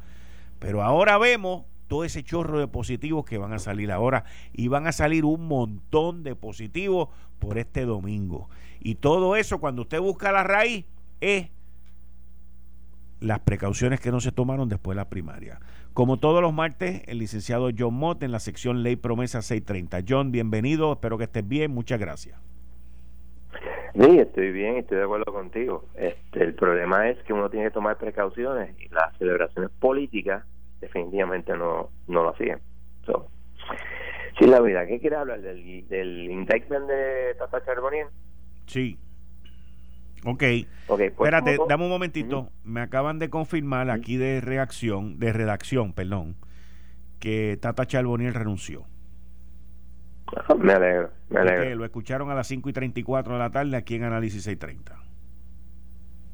Pero 0.59 0.83
ahora 0.83 1.19
vemos 1.19 1.64
todo 1.88 2.05
ese 2.05 2.22
chorro 2.22 2.61
de 2.61 2.68
positivos 2.68 3.24
que 3.24 3.38
van 3.38 3.53
a 3.53 3.59
salir 3.59 3.90
ahora 3.90 4.24
y 4.53 4.68
van 4.68 4.87
a 4.87 4.92
salir 4.92 5.24
un 5.24 5.48
montón 5.48 6.22
de 6.22 6.37
positivos 6.37 7.09
por 7.38 7.59
este 7.59 7.85
domingo. 7.85 8.48
Y 8.81 8.96
todo 8.96 9.35
eso, 9.35 9.59
cuando 9.59 9.83
usted 9.83 10.01
busca 10.01 10.31
la 10.31 10.44
raíz, 10.44 10.85
es 11.20 11.48
las 13.20 13.40
precauciones 13.40 14.01
que 14.01 14.12
no 14.12 14.20
se 14.20 14.31
tomaron 14.31 14.68
después 14.68 14.94
de 14.94 15.01
la 15.03 15.09
primaria. 15.09 15.59
Como 15.92 16.18
todos 16.18 16.40
los 16.40 16.53
martes, 16.53 17.03
el 17.07 17.18
licenciado 17.18 17.70
John 17.77 17.94
Mott 17.94 18.22
en 18.22 18.31
la 18.31 18.38
sección 18.38 18.85
Ley 18.85 18.94
Promesa 18.94 19.42
630. 19.42 20.05
John, 20.09 20.31
bienvenido, 20.31 20.92
espero 20.92 21.18
que 21.18 21.24
estés 21.24 21.46
bien, 21.48 21.72
muchas 21.72 21.98
gracias. 21.98 22.38
Sí, 23.94 24.18
estoy 24.18 24.53
bien, 24.53 24.77
estoy 24.77 24.98
de 24.98 25.05
acuerdo 25.05 25.33
contigo. 25.33 25.87
Este, 25.96 26.44
el 26.44 26.55
problema 26.55 27.09
es 27.09 27.18
que 27.24 27.33
uno 27.33 27.51
tiene 27.51 27.66
que 27.66 27.72
tomar 27.72 27.96
precauciones 27.96 28.79
y 28.79 28.88
las 28.90 29.16
celebraciones 29.18 29.70
políticas 29.81 30.44
definitivamente 30.81 31.57
no, 31.57 31.91
no 32.07 32.23
lo 32.23 32.31
hacían. 32.31 32.61
So, 33.07 33.29
sí, 34.38 34.47
la 34.47 34.61
verdad, 34.61 34.87
¿qué 34.87 35.01
quiere 35.01 35.17
hablar? 35.17 35.41
¿Del, 35.41 35.87
del 35.88 36.31
indictment 36.31 36.87
de 36.87 37.35
Tata 37.38 37.64
Charbonnier? 37.64 38.09
Sí. 38.67 38.99
Ok. 40.25 40.35
okay 40.35 40.67
pues, 40.87 41.11
Espérate, 41.11 41.59
dame 41.69 41.85
un 41.85 41.91
momentito. 41.91 42.51
Me 42.64 42.81
acaban 42.81 43.19
de 43.19 43.31
confirmar 43.31 43.91
aquí 43.91 44.17
de 44.17 44.41
reacción, 44.41 45.19
de 45.19 45.33
redacción, 45.33 45.93
perdón, 45.93 46.37
que 47.21 47.59
Tata 47.61 47.87
Charbonnier 47.87 48.35
renunció. 48.35 48.85
Me 50.59 50.75
alegro, 50.75 51.11
me 51.31 51.41
alegro. 51.41 51.75
lo 51.77 51.85
escucharon 51.85 52.31
a 52.31 52.35
las 52.35 52.47
5 52.49 52.69
y 52.69 52.73
34 52.73 53.33
de 53.33 53.38
la 53.38 53.51
tarde 53.51 53.77
aquí 53.77 53.95
en 53.95 54.05
Análisis 54.05 54.45
630. 54.45 55.09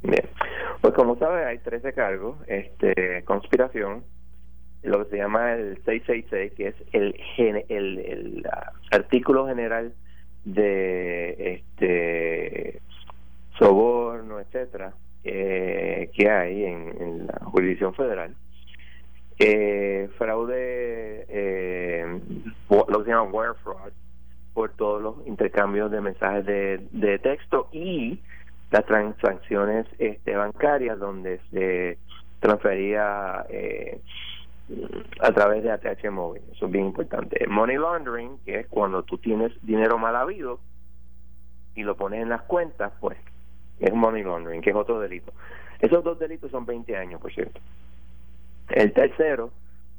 Bien. 0.03 0.29
Pues 0.81 0.95
como 0.95 1.17
sabes, 1.17 1.47
hay 1.47 1.59
13 1.59 1.93
cargos. 1.93 2.37
Este, 2.47 3.23
conspiración, 3.25 4.05
lo 4.85 5.05
que 5.05 5.11
se 5.11 5.17
llama 5.17 5.55
el 5.55 5.77
666, 5.85 6.53
que 6.53 6.69
es 6.69 6.75
el, 6.93 8.47
artículo 8.91 9.47
general 9.47 9.93
de 10.45 11.55
este 11.55 12.81
soborno, 13.59 14.41
etcétera, 14.41 14.93
eh, 15.25 16.11
que 16.15 16.31
hay 16.31 16.65
en, 16.65 17.27
la 17.27 17.41
jurisdicción 17.45 17.95
federal. 17.95 18.35
Eh, 19.39 20.09
fraude, 20.17 21.27
eh, 21.29 22.21
lo 22.69 22.99
que 22.99 23.05
se 23.05 23.11
llama 23.11 23.31
wire 23.33 23.55
fraud, 23.65 23.93
por 24.53 24.71
todos 24.77 25.03
los 25.03 25.27
intercambios 25.27 25.91
de 25.91 26.01
mensajes 26.01 26.47
de, 26.47 26.87
de 26.93 27.19
texto 27.19 27.69
y 27.73 28.21
las 28.71 28.87
transacciones 28.87 29.87
este, 29.99 30.37
bancarias 30.37 30.99
donde 30.99 31.41
se 31.51 31.99
transfería 32.41 33.47
eh, 33.49 34.01
a 35.21 35.33
través 35.33 35.63
de 35.63 35.71
ATH 35.71 36.11
móvil. 36.11 36.43
Eso 36.53 36.67
es 36.67 36.73
bien 36.73 36.87
importante. 36.87 37.47
Money 37.47 37.77
laundering, 37.77 38.39
que 38.45 38.61
es 38.61 38.67
cuando 38.69 39.03
tú 39.03 39.19
tienes 39.19 39.53
dinero 39.63 39.99
mal 39.99 40.17
habido 40.17 40.61
y 41.75 41.83
lo 41.83 41.97
pones 41.97 42.23
en 42.23 42.29
las 42.29 42.43
cuentas, 42.43 42.93
pues 43.01 43.19
es 43.81 43.93
money 43.93 44.23
laundering, 44.23 44.63
que 44.63 44.71
es 44.71 44.77
otro 44.77 45.01
delito. 45.01 45.33
Esos 45.81 46.03
dos 46.03 46.19
delitos 46.19 46.51
son 46.51 46.65
20 46.65 46.97
años, 46.97 47.21
por 47.21 47.33
cierto. 47.33 47.61
El 48.69 48.93
tercero, 48.93 49.51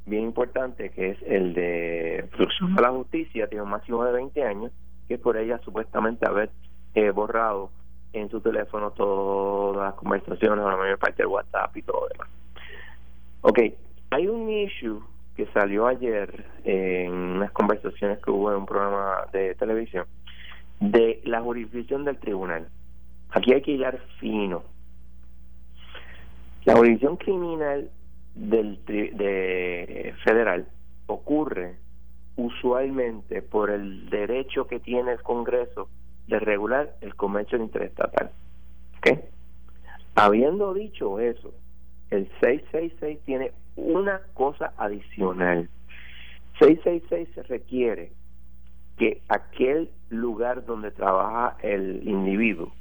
bien 0.05 0.23
importante, 0.23 0.89
que 0.89 1.11
es 1.11 1.17
el 1.23 1.53
de 1.53 2.21
obstrucción 2.23 2.77
a 2.77 2.81
la 2.81 2.89
justicia, 2.89 3.47
tiene 3.47 3.63
un 3.63 3.69
máximo 3.69 4.03
de 4.03 4.13
20 4.13 4.43
años, 4.43 4.71
que 5.07 5.15
es 5.15 5.19
por 5.19 5.37
ella 5.37 5.59
supuestamente 5.63 6.27
haber 6.27 6.49
eh, 6.95 7.11
borrado 7.11 7.69
en 8.13 8.29
su 8.29 8.39
teléfono 8.41 8.91
todas 8.91 9.89
las 9.89 9.93
conversaciones, 9.95 10.65
o 10.65 10.69
la 10.69 10.77
mayor 10.77 10.97
parte 10.97 11.21
del 11.21 11.27
WhatsApp 11.27 11.75
y 11.77 11.81
todo 11.83 12.01
lo 12.01 12.07
demás. 12.07 12.29
Ok, 13.41 13.59
hay 14.09 14.27
un 14.27 14.49
issue 14.49 15.01
que 15.35 15.45
salió 15.47 15.87
ayer 15.87 16.45
en 16.63 17.11
unas 17.11 17.51
conversaciones 17.51 18.19
que 18.19 18.31
hubo 18.31 18.51
en 18.51 18.57
un 18.57 18.65
programa 18.65 19.25
de 19.33 19.55
televisión 19.55 20.05
de 20.79 21.21
la 21.25 21.41
jurisdicción 21.41 22.05
del 22.05 22.17
tribunal. 22.17 22.67
Aquí 23.31 23.53
hay 23.53 23.61
que 23.61 23.71
hilar 23.71 23.99
fino. 24.19 24.63
La 26.63 26.75
jurisdicción 26.75 27.17
criminal 27.17 27.89
del 28.33 28.83
de 28.85 30.13
federal 30.23 30.67
ocurre 31.07 31.75
usualmente 32.35 33.41
por 33.41 33.69
el 33.69 34.09
derecho 34.09 34.67
que 34.67 34.79
tiene 34.79 35.13
el 35.13 35.21
Congreso 35.21 35.89
de 36.27 36.39
regular 36.39 36.95
el 37.01 37.15
comercio 37.15 37.57
interestatal. 37.57 38.31
¿Okay? 38.97 39.21
Habiendo 40.15 40.73
dicho 40.73 41.19
eso, 41.19 41.53
el 42.09 42.29
666 42.41 43.19
tiene 43.25 43.51
una 43.75 44.21
cosa 44.33 44.73
adicional. 44.77 45.69
666 46.59 47.29
se 47.35 47.43
requiere 47.43 48.11
que 48.97 49.21
aquel 49.27 49.89
lugar 50.09 50.65
donde 50.65 50.91
trabaja 50.91 51.57
el 51.61 52.07
individuo, 52.07 52.71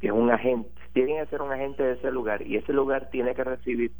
que 0.00 0.08
es 0.08 0.12
un 0.12 0.30
agente, 0.30 0.70
tiene 0.92 1.18
que 1.18 1.26
ser 1.26 1.42
un 1.42 1.52
agente 1.52 1.82
de 1.82 1.92
ese 1.94 2.10
lugar 2.10 2.42
y 2.42 2.56
ese 2.56 2.72
lugar 2.72 3.08
tiene 3.10 3.34
que 3.34 3.44
recibir 3.44 3.92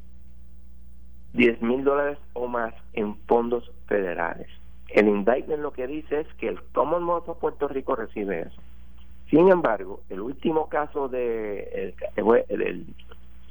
10 1.33 1.63
mil 1.63 1.83
dólares 1.83 2.19
o 2.35 2.47
más 2.47 2.75
en 2.93 3.17
fondos 3.27 3.71
federales. 3.87 4.49
El 4.91 5.09
indictment 5.09 5.63
lo 5.63 5.73
que 5.73 5.87
dice 5.87 6.21
es 6.21 6.27
que 6.35 6.49
el 6.49 6.63
Commonwealth 6.73 7.27
de 7.27 7.35
Puerto 7.35 7.69
Rico 7.69 7.97
recibe 7.97 8.43
eso. 8.43 8.61
Sin 9.31 9.49
embargo, 9.51 10.03
el 10.11 10.21
último 10.21 10.69
caso 10.69 11.09
de 11.09 11.95
el 12.17 12.87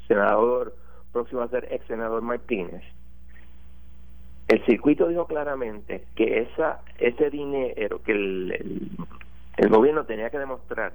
senador 0.07 0.75
próximo 1.11 1.41
a 1.41 1.49
ser 1.49 1.67
ex 1.71 1.85
senador 1.87 2.21
Martínez, 2.21 2.83
el 4.47 4.65
circuito 4.65 5.07
dijo 5.07 5.27
claramente 5.27 6.05
que 6.15 6.41
esa 6.41 6.81
ese 6.97 7.29
dinero 7.29 8.01
que 8.03 8.11
el, 8.11 8.91
el, 9.57 9.69
gobierno 9.69 10.05
tenía 10.05 10.29
que 10.29 10.39
demostrar 10.39 10.93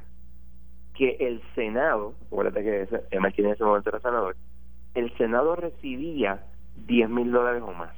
que 0.95 1.17
el 1.21 1.43
Senado, 1.55 2.15
acuérdate 2.27 2.63
que 2.63 3.19
Martínez 3.19 3.51
en 3.51 3.55
ese 3.55 3.65
momento 3.65 3.91
era 3.91 4.01
senador, 4.01 4.37
el 4.95 5.17
Senado 5.17 5.57
recibía 5.57 6.45
10 6.87 7.09
mil 7.11 7.33
dólares 7.33 7.63
o 7.63 7.73
más. 7.73 7.95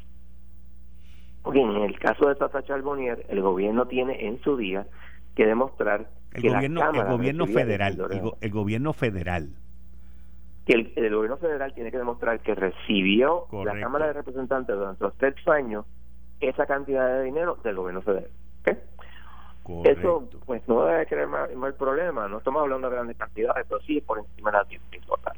Porque 1.42 1.60
en 1.60 1.70
el 1.70 1.98
caso 1.98 2.28
de 2.28 2.34
Tata 2.34 2.62
Charbonnier, 2.64 3.24
el 3.28 3.40
gobierno 3.40 3.86
tiene 3.86 4.26
en 4.26 4.40
su 4.42 4.56
día 4.56 4.86
que 5.34 5.46
demostrar 5.46 6.08
el 6.34 6.42
gobierno, 6.42 6.92
el 6.92 7.06
gobierno 7.06 7.46
federal, 7.46 8.34
el 8.40 8.50
gobierno 8.50 8.92
federal 8.92 9.50
que 10.68 10.74
el, 10.74 11.14
gobierno 11.14 11.38
federal 11.38 11.72
tiene 11.72 11.90
que 11.90 11.96
demostrar 11.96 12.40
que 12.40 12.54
recibió 12.54 13.46
la 13.64 13.80
Cámara 13.80 14.08
de 14.08 14.12
Representantes 14.12 14.76
durante 14.76 15.02
los 15.02 15.16
tres 15.16 15.34
años 15.48 15.86
esa 16.40 16.66
cantidad 16.66 17.08
de 17.08 17.24
dinero 17.24 17.56
del 17.64 17.76
gobierno 17.76 18.02
federal. 18.02 18.30
Eso, 19.84 20.28
pues, 20.44 20.66
no 20.68 20.84
debe 20.84 21.06
creer 21.06 21.26
más, 21.26 21.48
el 21.50 21.74
problema. 21.74 22.28
No 22.28 22.38
estamos 22.38 22.60
hablando 22.60 22.88
de 22.88 22.96
grandes 22.96 23.16
cantidades, 23.16 23.64
pero 23.66 23.80
sí 23.82 24.02
por 24.02 24.18
encima 24.18 24.50
de 24.50 24.58
la 24.58 25.06
total. 25.06 25.36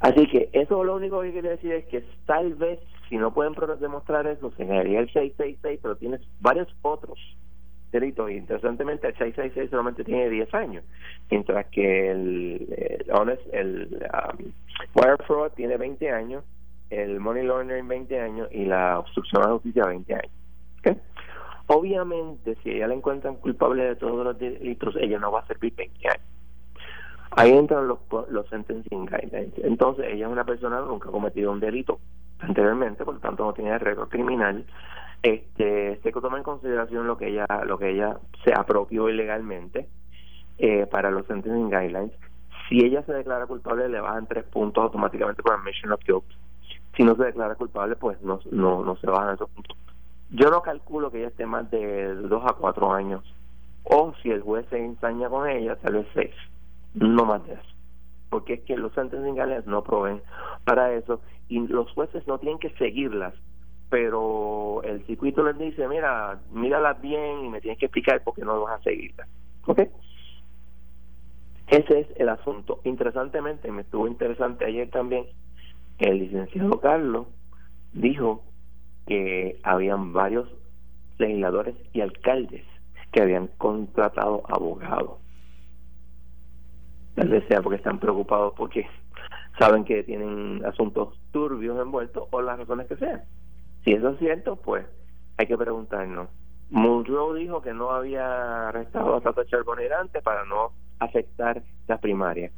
Así 0.00 0.26
que 0.26 0.50
eso 0.52 0.82
lo 0.82 0.96
único 0.96 1.22
que 1.22 1.32
quiere 1.32 1.50
decir 1.50 1.72
es 1.72 1.86
que 1.86 2.04
tal 2.26 2.54
vez, 2.54 2.80
si 3.08 3.16
no 3.16 3.32
pueden 3.32 3.54
demostrar 3.80 4.26
eso, 4.26 4.50
se 4.50 4.64
generaría 4.66 5.00
el 5.00 5.12
666, 5.12 5.80
pero 5.80 5.96
tienes 5.96 6.20
varios 6.40 6.68
otros 6.82 7.18
delito. 8.00 8.28
Y 8.28 8.36
interesantemente, 8.36 9.08
el 9.08 9.14
666 9.14 9.70
solamente 9.70 10.04
tiene 10.04 10.28
10 10.30 10.54
años, 10.54 10.84
mientras 11.30 11.66
que 11.66 12.10
el, 12.10 12.66
el, 12.76 13.38
el 13.52 14.08
um, 14.12 14.52
wire 14.94 15.16
fraud 15.26 15.50
tiene 15.54 15.76
20 15.76 16.10
años, 16.10 16.44
el 16.90 17.20
money 17.20 17.44
laundering 17.44 17.88
20 17.88 18.20
años 18.20 18.48
y 18.52 18.64
la 18.64 18.98
obstrucción 18.98 19.42
a 19.42 19.46
la 19.46 19.52
justicia 19.54 19.86
20 19.86 20.14
años. 20.14 20.32
Obviamente, 21.68 22.56
si 22.62 22.70
ella 22.70 22.86
la 22.86 22.94
encuentran 22.94 23.36
culpable 23.36 23.82
de 23.82 23.96
todos 23.96 24.24
los 24.24 24.38
delitos, 24.38 24.94
ella 24.96 25.18
no 25.18 25.32
va 25.32 25.40
a 25.40 25.46
servir 25.46 25.74
20 25.74 26.08
años. 26.08 26.26
Ahí 27.32 27.50
entran 27.50 27.88
los, 27.88 27.98
los 28.30 28.48
sentencing 28.48 29.04
guidelines. 29.06 29.58
Entonces, 29.58 30.06
ella 30.08 30.26
es 30.26 30.32
una 30.32 30.44
persona 30.44 30.78
que 30.78 30.86
nunca 30.86 31.08
ha 31.08 31.12
cometido 31.12 31.50
un 31.50 31.60
delito 31.60 31.98
anteriormente, 32.38 33.04
por 33.04 33.14
lo 33.14 33.20
tanto 33.20 33.44
no 33.44 33.52
tiene 33.52 33.78
récord 33.78 34.08
criminal, 34.08 34.64
este 35.34 36.00
se 36.02 36.12
toma 36.12 36.38
en 36.38 36.44
consideración 36.44 37.06
lo 37.06 37.16
que 37.16 37.28
ella 37.28 37.46
lo 37.64 37.78
que 37.78 37.90
ella 37.90 38.18
se 38.44 38.52
apropió 38.54 39.08
ilegalmente 39.08 39.88
eh, 40.58 40.86
para 40.86 41.10
los 41.10 41.26
sentencing 41.26 41.70
guidelines 41.70 42.12
si 42.68 42.84
ella 42.84 43.02
se 43.04 43.12
declara 43.12 43.46
culpable 43.46 43.88
le 43.88 44.00
bajan 44.00 44.26
tres 44.26 44.44
puntos 44.44 44.82
automáticamente 44.84 45.42
por 45.42 45.54
admission 45.54 45.92
of 45.92 46.00
guilt 46.06 46.24
si 46.96 47.02
no 47.02 47.14
se 47.16 47.24
declara 47.24 47.54
culpable 47.54 47.96
pues 47.96 48.20
no 48.22 48.40
no, 48.50 48.84
no 48.84 48.96
se 48.96 49.06
bajan 49.06 49.34
esos 49.34 49.50
puntos 49.50 49.76
yo 50.30 50.50
no 50.50 50.60
calculo 50.62 51.10
que 51.10 51.18
ella 51.18 51.28
esté 51.28 51.46
más 51.46 51.70
de 51.70 52.14
dos 52.14 52.42
a 52.44 52.54
cuatro 52.54 52.92
años. 52.92 53.22
O 53.84 54.12
si 54.22 54.30
el 54.30 54.42
juez 54.42 54.66
se 54.70 54.84
ensaña 54.84 55.28
con 55.28 55.48
ella, 55.48 55.76
tal 55.76 55.94
vez 55.94 56.06
seis. 56.14 56.34
No 56.94 57.24
más 57.24 57.46
de 57.46 57.54
eso. 57.54 57.62
Porque 58.28 58.54
es 58.54 58.60
que 58.62 58.76
los 58.76 58.92
sentencing 58.94 59.36
no 59.66 59.84
proveen 59.84 60.20
para 60.64 60.92
eso 60.92 61.20
y 61.48 61.64
los 61.68 61.92
jueces 61.92 62.26
no 62.26 62.38
tienen 62.38 62.58
que 62.58 62.70
seguirlas. 62.70 63.34
Pero 63.88 64.82
el 64.82 65.04
circuito 65.06 65.44
les 65.44 65.58
dice, 65.58 65.86
mira, 65.88 66.40
míralas 66.52 67.00
bien 67.00 67.44
y 67.44 67.48
me 67.48 67.60
tienes 67.60 67.78
que 67.78 67.86
explicar 67.86 68.22
por 68.24 68.34
qué 68.34 68.42
no 68.42 68.60
vas 68.62 68.80
a 68.80 68.82
seguirlas. 68.82 69.28
¿Ok? 69.66 69.80
Ese 71.68 72.00
es 72.00 72.06
el 72.16 72.28
asunto. 72.28 72.80
Interesantemente, 72.84 73.70
me 73.70 73.82
estuvo 73.82 74.06
interesante 74.06 74.64
ayer 74.64 74.90
también, 74.90 75.26
el 75.98 76.18
licenciado 76.18 76.80
Carlos 76.80 77.26
dijo 77.92 78.42
que 79.06 79.58
habían 79.62 80.12
varios 80.12 80.48
legisladores 81.18 81.74
y 81.92 82.00
alcaldes 82.00 82.64
que 83.12 83.22
habían 83.22 83.48
contratado 83.58 84.42
abogados. 84.48 85.18
Tal 87.14 87.28
vez 87.28 87.44
sea 87.48 87.62
porque 87.62 87.76
están 87.76 87.98
preocupados 87.98 88.52
porque 88.56 88.86
saben 89.58 89.84
que 89.84 90.02
tienen 90.02 90.62
asuntos 90.66 91.18
turbios 91.32 91.80
envueltos 91.80 92.28
o 92.30 92.42
las 92.42 92.58
razones 92.58 92.86
que 92.86 92.96
sean. 92.96 93.22
Si 93.86 93.92
eso 93.92 94.08
es 94.08 94.18
cierto, 94.18 94.56
pues 94.56 94.84
hay 95.36 95.46
que 95.46 95.56
preguntarnos. 95.56 96.28
Monroe 96.70 97.38
dijo 97.38 97.62
que 97.62 97.72
no 97.72 97.92
había 97.92 98.68
arrestado 98.68 99.14
a 99.14 99.20
Tata 99.20 99.46
Charbonnier 99.46 99.92
antes 99.92 100.24
para 100.24 100.44
no 100.44 100.72
afectar 100.98 101.62
las 101.86 102.00
primarias. 102.00 102.52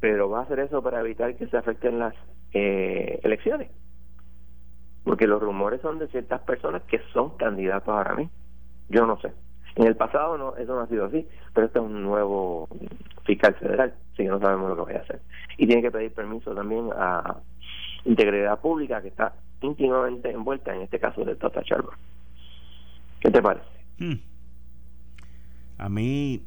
Pero 0.00 0.28
va 0.28 0.40
a 0.40 0.42
hacer 0.42 0.58
eso 0.58 0.82
para 0.82 1.00
evitar 1.00 1.34
que 1.36 1.46
se 1.46 1.56
afecten 1.56 1.98
las 1.98 2.12
eh, 2.52 3.20
elecciones. 3.22 3.70
Porque 5.02 5.26
los 5.26 5.40
rumores 5.40 5.80
son 5.80 5.98
de 5.98 6.08
ciertas 6.08 6.42
personas 6.42 6.82
que 6.82 7.00
son 7.14 7.38
candidatos 7.38 7.88
ahora 7.88 8.14
mismo. 8.14 8.32
Yo 8.90 9.06
no 9.06 9.18
sé. 9.22 9.32
En 9.76 9.86
el 9.86 9.96
pasado 9.96 10.36
no, 10.36 10.56
eso 10.56 10.74
no 10.74 10.82
ha 10.82 10.88
sido 10.88 11.06
así, 11.06 11.26
pero 11.54 11.68
este 11.68 11.78
es 11.78 11.84
un 11.86 12.02
nuevo 12.02 12.68
fiscal 13.24 13.54
federal, 13.54 13.94
así 14.12 14.24
que 14.24 14.28
no 14.28 14.40
sabemos 14.40 14.76
lo 14.76 14.84
que 14.84 14.92
va 14.92 14.98
a 14.98 15.02
hacer. 15.02 15.20
Y 15.56 15.66
tiene 15.66 15.80
que 15.80 15.90
pedir 15.90 16.12
permiso 16.12 16.54
también 16.54 16.90
a 16.94 17.38
Integridad 18.04 18.60
Pública, 18.60 19.00
que 19.00 19.08
está 19.08 19.32
íntimamente 19.64 20.30
envuelta 20.30 20.74
en 20.74 20.82
este 20.82 20.98
caso 20.98 21.24
de 21.24 21.34
Tata 21.36 21.62
Charba. 21.62 21.96
¿Qué 23.20 23.30
te 23.30 23.42
parece? 23.42 23.66
Hmm. 23.98 24.20
A 25.78 25.88
mí 25.88 26.42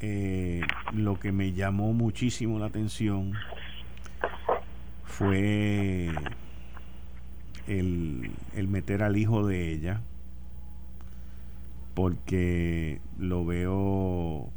eh, 0.00 0.62
lo 0.92 1.18
que 1.18 1.32
me 1.32 1.52
llamó 1.52 1.92
muchísimo 1.92 2.58
la 2.58 2.66
atención 2.66 3.34
fue 5.04 6.10
el, 7.66 8.30
el 8.54 8.68
meter 8.68 9.02
al 9.02 9.16
hijo 9.16 9.46
de 9.46 9.72
ella 9.72 10.00
porque 11.94 13.00
lo 13.18 13.44
veo 13.44 14.50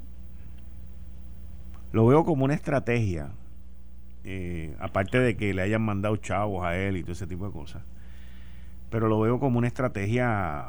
lo 1.92 2.06
veo 2.06 2.26
como 2.26 2.46
una 2.46 2.54
estrategia 2.54 3.32
eh, 4.26 4.76
aparte 4.80 5.20
de 5.20 5.38
que 5.38 5.54
le 5.54 5.62
hayan 5.62 5.84
mandado 5.84 6.18
chavos 6.18 6.66
a 6.66 6.76
él 6.78 6.98
y 6.98 7.04
todo 7.04 7.12
ese 7.12 7.28
tipo 7.28 7.46
de 7.46 7.52
cosas. 7.52 7.84
Pero 8.90 9.08
lo 9.08 9.20
veo 9.20 9.40
como 9.40 9.60
una 9.60 9.68
estrategia 9.68 10.66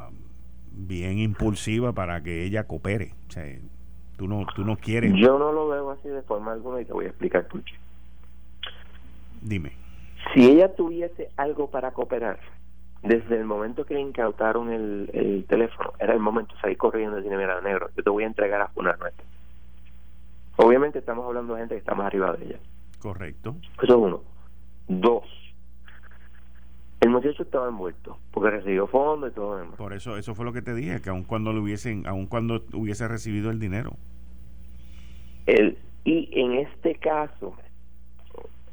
bien 0.73 1.19
impulsiva 1.19 1.93
para 1.93 2.23
que 2.23 2.45
ella 2.45 2.65
coopere. 2.65 3.15
O 3.29 3.33
sea, 3.33 3.45
tú 4.17 4.29
no 4.29 4.47
tú 4.55 4.65
no 4.65 4.77
quieres. 4.77 5.13
Yo 5.15 5.39
no 5.39 5.53
lo 5.53 5.69
veo 5.69 5.91
así 5.91 6.09
de 6.09 6.23
forma 6.23 6.53
alguna 6.53 6.83
y 6.83 6.85
te 6.85 6.93
voy 6.93 7.07
a 7.07 7.09
explicar 7.09 7.49
por 7.49 7.63
qué. 7.63 7.73
Dime. 9.41 9.73
Si 10.35 10.45
ella 10.45 10.75
tuviese 10.75 11.31
algo 11.37 11.71
para 11.71 11.93
cooperar 11.93 12.39
desde 13.03 13.37
el 13.37 13.45
momento 13.45 13.87
que 13.87 13.99
incautaron 13.99 14.73
el, 14.73 15.45
teléfono, 15.49 15.93
era 15.99 16.13
el 16.13 16.21
momento 16.21 16.55
de 16.55 16.61
salir 16.61 16.77
corriendo 16.77 17.19
y 17.19 17.23
decir, 17.23 17.39
mira, 17.39 17.61
negro, 17.61 17.89
yo 17.97 18.03
te 18.03 18.11
voy 18.11 18.25
a 18.25 18.27
entregar 18.27 18.61
a 18.61 18.71
una 18.75 18.97
nuestra. 18.97 19.25
Obviamente 20.57 20.99
estamos 20.99 21.25
hablando 21.27 21.55
de 21.55 21.61
gente 21.61 21.75
que 21.75 21.79
está 21.79 21.95
más 21.95 22.07
arriba 22.07 22.33
de 22.33 22.45
ella. 22.45 22.59
Correcto. 22.99 23.57
Eso 23.83 23.93
es 23.93 23.95
uno. 23.95 24.23
Dos. 24.89 25.25
El 27.01 27.11
muchacho 27.11 27.43
estaba 27.43 27.69
envuelto 27.69 28.19
porque 28.33 28.51
recibió 28.51 28.87
fondos 28.87 29.31
y 29.31 29.35
todo 29.35 29.59
demás. 29.59 29.77
Por 29.77 29.93
eso, 29.93 30.17
eso 30.17 30.35
fue 30.35 30.45
lo 30.45 30.53
que 30.53 30.63
te 30.63 30.75
dije, 30.75 31.01
que 31.03 31.11
aun 31.11 31.25
cuando 31.25 31.53
lo 31.53 31.63
hubiesen, 31.63 32.07
aun 32.07 32.27
cuando 32.27 32.65
hubiese 32.73 33.07
recibido 33.07 33.51
el 33.51 33.61
dinero. 33.61 33.97
El, 35.47 35.79
y 36.05 36.29
en 36.41 36.53
este 36.55 36.95
caso, 36.97 37.55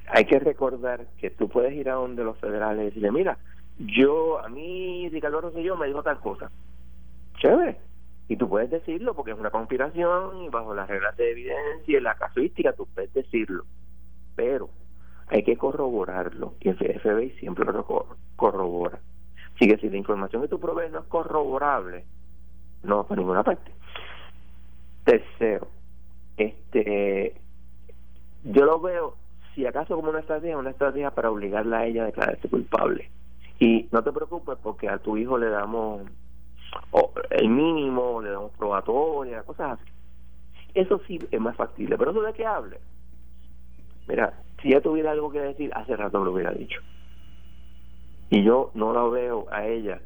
hay 0.07 0.25
que 0.25 0.39
recordar 0.39 1.07
que 1.17 1.29
tú 1.29 1.49
puedes 1.49 1.73
ir 1.73 1.89
a 1.89 1.95
donde 1.95 2.23
los 2.23 2.37
federales 2.37 2.81
y 2.81 2.85
decirle, 2.85 3.11
mira, 3.11 3.37
yo, 3.79 4.39
a 4.39 4.49
mí 4.49 5.09
Ricardo 5.09 5.41
Rosselló 5.41 5.75
me 5.75 5.87
dijo 5.87 6.03
tal 6.03 6.19
cosa. 6.19 6.51
Chévere. 7.39 7.77
Y 8.27 8.37
tú 8.37 8.47
puedes 8.47 8.69
decirlo 8.69 9.15
porque 9.15 9.31
es 9.31 9.39
una 9.39 9.49
conspiración 9.49 10.43
y 10.43 10.49
bajo 10.49 10.73
las 10.73 10.87
reglas 10.87 11.17
de 11.17 11.31
evidencia 11.31 11.97
y 11.97 12.01
la 12.01 12.15
casuística 12.15 12.73
tú 12.73 12.87
puedes 12.93 13.13
decirlo. 13.13 13.65
Pero 14.35 14.69
hay 15.27 15.43
que 15.43 15.57
corroborarlo 15.57 16.55
y 16.59 16.69
el 16.69 16.77
FBI 16.77 17.31
siempre 17.39 17.65
lo 17.65 17.85
corrobora. 18.35 18.99
Así 19.55 19.67
que 19.67 19.77
si 19.77 19.89
la 19.89 19.97
información 19.97 20.41
que 20.41 20.47
tú 20.47 20.59
provees 20.59 20.91
no 20.91 20.99
es 20.99 21.05
corroborable, 21.05 22.05
no 22.83 22.97
va 22.97 23.07
para 23.07 23.19
ninguna 23.19 23.43
parte. 23.43 23.71
Tercero, 25.03 25.67
este, 26.37 27.35
yo 28.43 28.65
lo 28.65 28.79
veo, 28.79 29.15
si 29.53 29.65
acaso 29.65 29.95
como 29.95 30.09
una 30.09 30.19
estrategia, 30.19 30.57
una 30.57 30.71
estrategia 30.71 31.11
para 31.11 31.29
obligarla 31.29 31.79
a 31.79 31.85
ella 31.85 32.03
a 32.03 32.07
declararse 32.07 32.49
culpable 32.49 33.09
y 33.59 33.87
no 33.91 34.03
te 34.03 34.11
preocupes 34.11 34.57
porque 34.61 34.89
a 34.89 34.97
tu 34.97 35.17
hijo 35.17 35.37
le 35.37 35.49
damos 35.49 36.01
el 37.29 37.49
mínimo, 37.49 38.21
le 38.21 38.31
damos 38.31 38.51
probatoria, 38.53 39.43
cosas 39.43 39.79
así. 39.79 39.91
Eso 40.73 40.99
sí 41.07 41.19
es 41.29 41.39
más 41.39 41.55
factible, 41.55 41.97
pero 41.97 42.11
eso 42.11 42.21
de 42.21 42.33
que 42.33 42.45
hable. 42.45 42.79
Mira, 44.07 44.33
si 44.61 44.69
ya 44.69 44.81
tuviera 44.81 45.11
algo 45.11 45.31
que 45.31 45.39
decir, 45.39 45.71
hace 45.73 45.95
rato 45.95 46.23
lo 46.23 46.31
hubiera 46.31 46.51
dicho. 46.51 46.79
Y 48.29 48.43
yo 48.43 48.71
no 48.73 48.93
la 48.93 49.03
veo 49.03 49.45
a 49.51 49.65
ella 49.65 49.99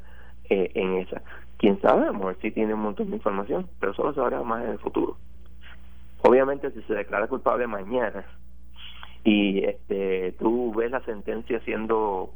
eh, 0.50 0.70
en 0.74 0.98
esa. 0.98 1.22
Quién 1.56 1.80
sabe, 1.80 2.02
a 2.02 2.06
lo 2.06 2.14
mejor 2.14 2.36
sí 2.40 2.50
tiene 2.50 2.74
un 2.74 2.80
montón 2.80 3.10
de 3.10 3.16
información, 3.16 3.68
pero 3.80 3.94
solo 3.94 4.12
se 4.14 4.20
verá 4.20 4.42
más 4.42 4.64
en 4.64 4.70
el 4.70 4.78
futuro. 4.78 5.16
Obviamente, 6.22 6.70
si 6.72 6.82
se 6.82 6.94
declara 6.94 7.26
culpable 7.26 7.66
mañana 7.66 8.24
y 9.24 9.64
este 9.64 10.32
tú 10.38 10.72
ves 10.74 10.90
la 10.90 11.00
sentencia 11.00 11.60
siendo 11.60 12.30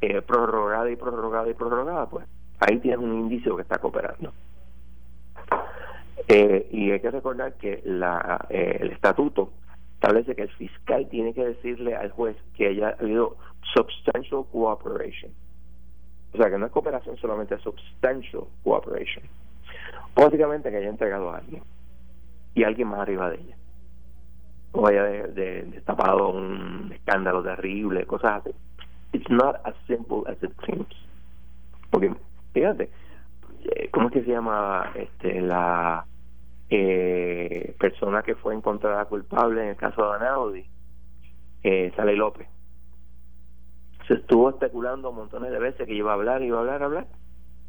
eh, 0.00 0.22
prorrogada 0.22 0.90
y 0.90 0.96
prorrogada 0.96 1.48
y 1.48 1.54
prorrogada, 1.54 2.08
pues 2.08 2.26
ahí 2.60 2.78
tienes 2.78 3.00
un 3.00 3.14
indicio 3.14 3.56
que 3.56 3.62
está 3.62 3.78
cooperando. 3.78 4.32
Eh, 6.28 6.68
y 6.72 6.90
hay 6.90 7.00
que 7.00 7.10
recordar 7.10 7.54
que 7.54 7.82
la, 7.84 8.46
eh, 8.50 8.78
el 8.80 8.90
estatuto 8.90 9.52
establece 10.06 10.36
que 10.36 10.42
el 10.42 10.50
fiscal 10.50 11.08
tiene 11.08 11.34
que 11.34 11.44
decirle 11.44 11.96
al 11.96 12.10
juez 12.10 12.36
que 12.54 12.68
haya 12.68 12.96
habido 13.00 13.36
substantial 13.74 14.44
cooperation. 14.52 15.32
O 16.32 16.36
sea, 16.36 16.50
que 16.50 16.58
no 16.58 16.66
es 16.66 16.72
cooperación 16.72 17.16
solamente, 17.16 17.56
es 17.56 17.62
substantial 17.62 18.44
cooperation. 18.62 19.24
Básicamente 20.14 20.70
que 20.70 20.76
haya 20.76 20.88
entregado 20.88 21.30
a 21.30 21.38
alguien 21.38 21.62
y 22.54 22.62
alguien 22.62 22.88
más 22.88 23.00
arriba 23.00 23.30
de 23.30 23.36
ella. 23.36 23.56
O 24.72 24.86
haya 24.86 25.02
destapado 25.02 26.30
un 26.30 26.92
escándalo 26.92 27.42
terrible, 27.42 28.06
cosas 28.06 28.42
así 28.42 28.54
it's 29.12 29.30
not 29.30 29.60
as 29.64 29.74
simple 29.88 30.24
as 30.28 30.36
it 30.42 30.52
seems. 30.66 30.86
Porque, 31.90 32.14
fíjate, 32.52 32.90
eh, 33.64 33.88
¿cómo 33.90 34.08
es 34.08 34.12
que 34.12 34.24
se 34.24 34.30
llama 34.30 34.92
este, 34.94 35.40
la 35.40 36.04
eh, 36.70 37.76
persona 37.78 38.22
que 38.22 38.34
fue 38.34 38.54
encontrada 38.54 39.04
culpable 39.06 39.62
en 39.62 39.68
el 39.70 39.76
caso 39.76 40.02
de 40.02 40.16
Anaudi? 40.16 40.66
Eh, 41.62 41.92
López. 42.16 42.48
Se 44.06 44.14
estuvo 44.14 44.50
especulando 44.50 45.12
montones 45.12 45.50
de 45.50 45.58
veces 45.58 45.86
que 45.86 45.94
iba 45.94 46.12
a 46.12 46.14
hablar, 46.14 46.42
iba 46.42 46.58
a 46.58 46.60
hablar, 46.60 46.82
a 46.82 46.86
hablar. 46.86 47.06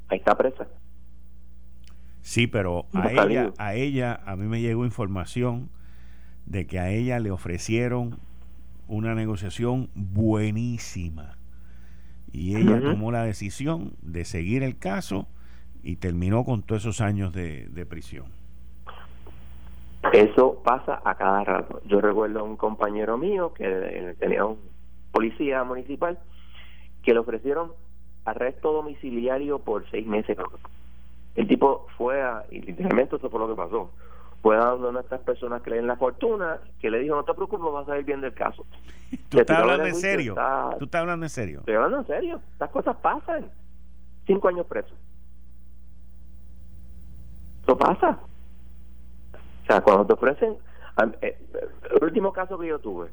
Ahí 0.09 0.19
está 0.19 0.35
presa. 0.35 0.67
Sí, 2.21 2.45
pero 2.45 2.85
a 2.93 3.11
ella, 3.11 3.53
a 3.57 3.73
ella, 3.73 4.21
a 4.25 4.35
mí 4.35 4.45
me 4.45 4.61
llegó 4.61 4.85
información 4.85 5.69
de 6.45 6.67
que 6.67 6.79
a 6.79 6.89
ella 6.89 7.19
le 7.19 7.31
ofrecieron 7.31 8.19
una 8.87 9.15
negociación 9.15 9.89
buenísima. 9.95 11.37
Y 12.31 12.55
ella 12.55 12.81
tomó 12.81 13.11
la 13.11 13.23
decisión 13.23 13.95
de 14.01 14.25
seguir 14.25 14.63
el 14.63 14.77
caso 14.77 15.27
y 15.83 15.97
terminó 15.97 16.43
con 16.43 16.63
todos 16.63 16.83
esos 16.83 17.01
años 17.01 17.33
de, 17.33 17.85
prisión. 17.89 18.25
Eso 20.13 20.61
pasa 20.63 21.01
a 21.03 21.15
cada 21.15 21.43
rato. 21.43 21.81
Yo 21.85 21.99
recuerdo 22.01 22.39
a 22.39 22.43
un 22.43 22.55
compañero 22.55 23.17
mío 23.17 23.53
que 23.53 24.15
tenía 24.19 24.45
un 24.45 24.59
policía 25.11 25.63
municipal 25.63 26.17
que 27.03 27.13
le 27.13 27.19
ofrecieron 27.19 27.71
arresto 28.25 28.71
domiciliario 28.71 29.59
por 29.59 29.89
seis 29.89 30.05
meses. 30.05 30.37
El 31.35 31.47
tipo 31.47 31.87
fue 31.97 32.21
a, 32.21 32.45
y 32.51 32.61
literalmente 32.61 33.15
eso 33.15 33.29
fue 33.29 33.39
lo 33.39 33.47
que 33.47 33.55
pasó, 33.55 33.91
fue 34.41 34.57
a 34.57 34.65
donde 34.65 34.91
nuestras 34.91 35.21
personas 35.21 35.61
que 35.61 35.71
leen 35.71 35.87
la 35.87 35.95
fortuna, 35.95 36.59
que 36.79 36.89
le 36.89 36.99
dijo, 36.99 37.15
no 37.15 37.23
te 37.23 37.33
preocupes, 37.33 37.71
vas 37.71 37.83
a 37.83 37.91
salir 37.91 38.05
bien 38.05 38.21
del 38.21 38.33
caso. 38.33 38.65
¿Tú 39.29 39.39
estás 39.39 39.59
hablando 39.59 39.85
en 39.85 39.95
serio? 39.95 40.35
¿Tú 40.77 40.85
estás 40.85 41.01
hablando 41.01 41.25
en 41.25 41.29
serio? 41.29 41.59
Estoy 41.59 41.75
hablando 41.75 41.99
en 41.99 42.07
serio. 42.07 42.41
Estas 42.53 42.69
cosas 42.69 42.95
pasan. 42.97 43.49
cinco 44.25 44.47
años 44.47 44.65
preso. 44.65 44.93
Eso 47.63 47.77
pasa. 47.77 48.19
O 49.67 49.73
sea, 49.73 49.81
cuando 49.81 50.05
te 50.05 50.13
ofrecen, 50.13 50.55
eh, 51.21 51.37
el 51.91 52.03
último 52.03 52.31
caso 52.31 52.57
que 52.57 52.67
yo 52.67 52.79
tuve, 52.79 53.09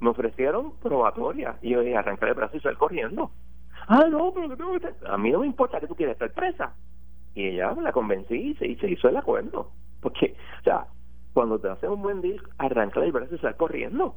me 0.00 0.10
ofrecieron 0.10 0.76
probatoria 0.80 1.56
y 1.62 1.70
yo 1.70 1.80
dije, 1.80 1.96
arrancar 1.96 2.28
el 2.28 2.34
brazo 2.34 2.58
y 2.58 2.60
salir 2.60 2.76
corriendo. 2.76 3.30
Ah, 3.88 4.04
no, 4.10 4.32
pero 4.34 4.54
tengo 4.54 4.78
que 4.78 4.94
A 5.06 5.16
mí 5.16 5.30
no 5.30 5.40
me 5.40 5.46
importa 5.46 5.80
que 5.80 5.86
tú 5.86 5.96
quieras 5.96 6.14
estar 6.14 6.30
presa. 6.32 6.74
Y 7.34 7.46
ella 7.46 7.72
me 7.72 7.82
la 7.82 7.92
convencí 7.92 8.34
y 8.34 8.54
se, 8.56 8.76
se 8.76 8.90
hizo 8.90 9.08
el 9.08 9.16
acuerdo. 9.16 9.70
Porque, 10.02 10.36
o 10.60 10.62
sea, 10.62 10.86
cuando 11.32 11.58
te 11.58 11.70
hacen 11.70 11.90
un 11.90 12.02
buen 12.02 12.20
deal, 12.20 12.42
arranca 12.58 13.02
el 13.02 13.12
brazo 13.12 13.34
y 13.34 13.38
sal 13.38 13.56
corriendo. 13.56 14.14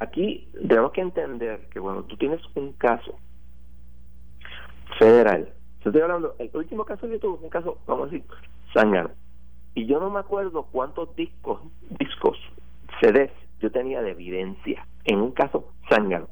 Aquí 0.00 0.50
tenemos 0.68 0.90
que 0.90 1.00
entender 1.00 1.68
que 1.70 1.80
cuando 1.80 2.02
tú 2.04 2.16
tienes 2.16 2.40
un 2.56 2.72
caso 2.72 3.14
federal, 4.98 5.48
yo 5.84 5.90
estoy 5.90 6.02
hablando, 6.02 6.34
el 6.40 6.50
último 6.52 6.84
caso 6.84 7.08
que 7.08 7.20
tuve 7.20 7.38
un 7.40 7.50
caso, 7.50 7.78
vamos 7.86 8.08
a 8.08 8.10
decir, 8.10 8.26
sangano. 8.74 9.10
Y 9.76 9.84
yo 9.84 10.00
no 10.00 10.08
me 10.08 10.20
acuerdo 10.20 10.62
cuántos 10.72 11.14
discos, 11.16 11.60
discos, 12.00 12.38
CDs 12.98 13.30
yo 13.60 13.70
tenía 13.70 14.00
de 14.00 14.12
evidencia 14.12 14.86
en 15.04 15.20
un 15.20 15.32
caso 15.32 15.70
sangano. 15.90 16.28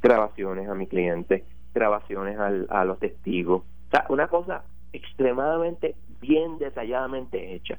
Grabaciones 0.00 0.68
a 0.68 0.76
mi 0.76 0.86
cliente, 0.86 1.44
grabaciones 1.74 2.38
al, 2.38 2.68
a 2.70 2.84
los 2.84 3.00
testigos. 3.00 3.62
O 3.62 3.90
sea, 3.90 4.06
una 4.10 4.28
cosa 4.28 4.62
extremadamente 4.92 5.96
bien 6.20 6.58
detalladamente 6.58 7.56
hecha. 7.56 7.78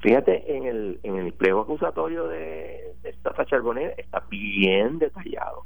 Fíjate, 0.00 0.54
en 0.54 0.66
el, 0.66 1.00
en 1.02 1.16
el 1.16 1.32
pliego 1.32 1.62
acusatorio 1.62 2.28
de, 2.28 2.94
de 3.02 3.08
esta 3.08 3.42
Charbonnet 3.46 3.98
está 3.98 4.22
bien 4.28 4.98
detallado. 4.98 5.64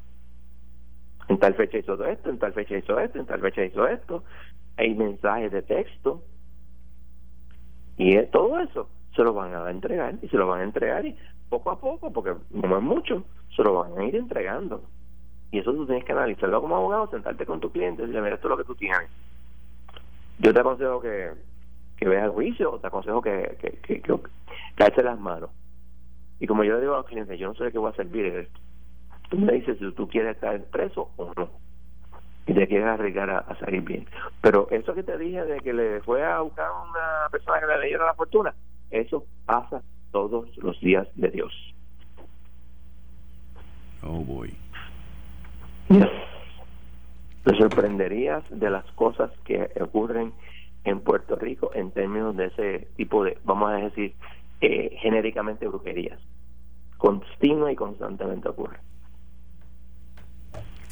En 1.29 1.39
tal 1.39 1.55
fecha 1.55 1.79
hizo 1.79 2.05
esto, 2.05 2.31
en 2.31 2.39
tal 2.39 2.53
fecha 2.53 2.77
hizo 2.77 3.01
esto, 3.01 3.19
en 3.19 3.27
tal 3.27 3.41
fecha 3.41 3.65
hizo 3.65 3.89
esto. 3.89 4.23
Hay 4.77 4.95
mensajes 4.95 5.51
de 5.51 5.63
texto. 5.63 6.23
Y 8.03 8.17
todo 8.29 8.59
eso 8.61 8.89
se 9.15 9.23
lo 9.23 9.35
van 9.35 9.55
a 9.55 9.71
entregar 9.71 10.15
y 10.23 10.29
se 10.29 10.39
lo 10.39 10.47
van 10.47 10.61
a 10.61 10.65
entregar 10.65 11.05
y 11.05 11.15
poco 11.51 11.71
a 11.71 11.79
poco, 11.79 12.11
porque 12.11 12.35
no 12.49 12.79
es 12.79 12.83
mucho, 12.83 13.25
se 13.55 13.63
lo 13.63 13.75
van 13.75 13.99
a 13.99 14.05
ir 14.05 14.17
entregando. 14.17 14.83
Y 15.51 15.59
eso 15.59 15.75
tú 15.75 15.85
tienes 15.85 16.07
que 16.07 16.13
analizarlo 16.13 16.63
como 16.63 16.77
abogado, 16.77 17.11
sentarte 17.11 17.45
con 17.45 17.61
tu 17.61 17.71
cliente 17.71 18.01
y 18.01 18.07
decirle, 18.07 18.23
mira, 18.23 18.37
esto 18.37 18.49
es 18.49 18.51
lo 18.53 18.57
que 18.57 18.65
tú 18.65 18.75
tienes. 18.75 19.11
Yo 20.39 20.55
te 20.55 20.61
aconsejo 20.61 21.03
que, 21.03 21.33
que 21.99 22.09
veas 22.09 22.25
el 22.25 22.31
juicio 22.31 22.79
te 22.81 22.87
aconsejo 22.87 23.21
que, 23.21 23.59
que, 23.61 23.73
que, 23.83 24.01
que 24.01 25.03
las 25.03 25.21
manos. 25.21 25.51
Y 26.39 26.47
como 26.47 26.65
yo 26.65 26.77
le 26.77 26.81
digo 26.81 26.95
a 26.95 26.99
los 26.99 27.07
clientes, 27.07 27.39
yo 27.39 27.49
no 27.49 27.55
sé 27.55 27.65
de 27.65 27.73
qué 27.73 27.77
voy 27.77 27.93
a 27.93 27.97
servir 27.97 28.25
esto. 28.25 28.61
Tú 29.29 29.37
me 29.37 29.53
dices 29.53 29.77
si 29.79 29.93
tú 29.93 30.09
quieres 30.09 30.37
estar 30.37 30.59
preso 30.71 31.11
o 31.19 31.35
no. 31.37 31.51
Y 32.47 32.55
te 32.55 32.67
quieres 32.67 32.87
arriesgar 32.87 33.31
a, 33.31 33.57
salir 33.61 33.83
bien. 33.83 34.07
Pero 34.41 34.69
eso 34.71 34.95
que 34.95 35.03
te 35.03 35.17
dije 35.19 35.45
de 35.45 35.61
que 35.61 35.73
le 35.73 36.01
fue 36.01 36.25
a 36.25 36.41
buscar 36.41 36.69
una 36.71 37.29
persona 37.31 37.61
que 37.61 37.67
le 37.67 37.79
leyera 37.79 38.07
la 38.07 38.15
fortuna, 38.15 38.55
eso 38.91 39.25
pasa 39.47 39.83
todos 40.11 40.57
los 40.59 40.81
días 40.81 41.07
de 41.15 41.29
Dios. 41.29 41.53
Oh 44.03 44.25
boy. 44.25 44.55
Te 47.45 47.57
sorprenderías 47.57 48.45
de 48.51 48.71
las 48.71 48.85
cosas 48.93 49.31
que 49.45 49.71
ocurren 49.81 50.33
en 50.85 51.01
Puerto 51.01 51.37
Rico 51.37 51.71
en 51.75 51.91
términos 51.91 52.37
de 52.37 52.47
ese 52.47 52.89
tipo 52.97 53.25
de, 53.25 53.39
vamos 53.45 53.71
a 53.71 53.77
decir, 53.77 54.15
eh, 54.61 54.97
genéricamente 55.01 55.67
brujerías. 55.67 56.21
Continua 56.99 57.73
y 57.73 57.77
constantemente 57.77 58.49
ocurre. 58.49 58.79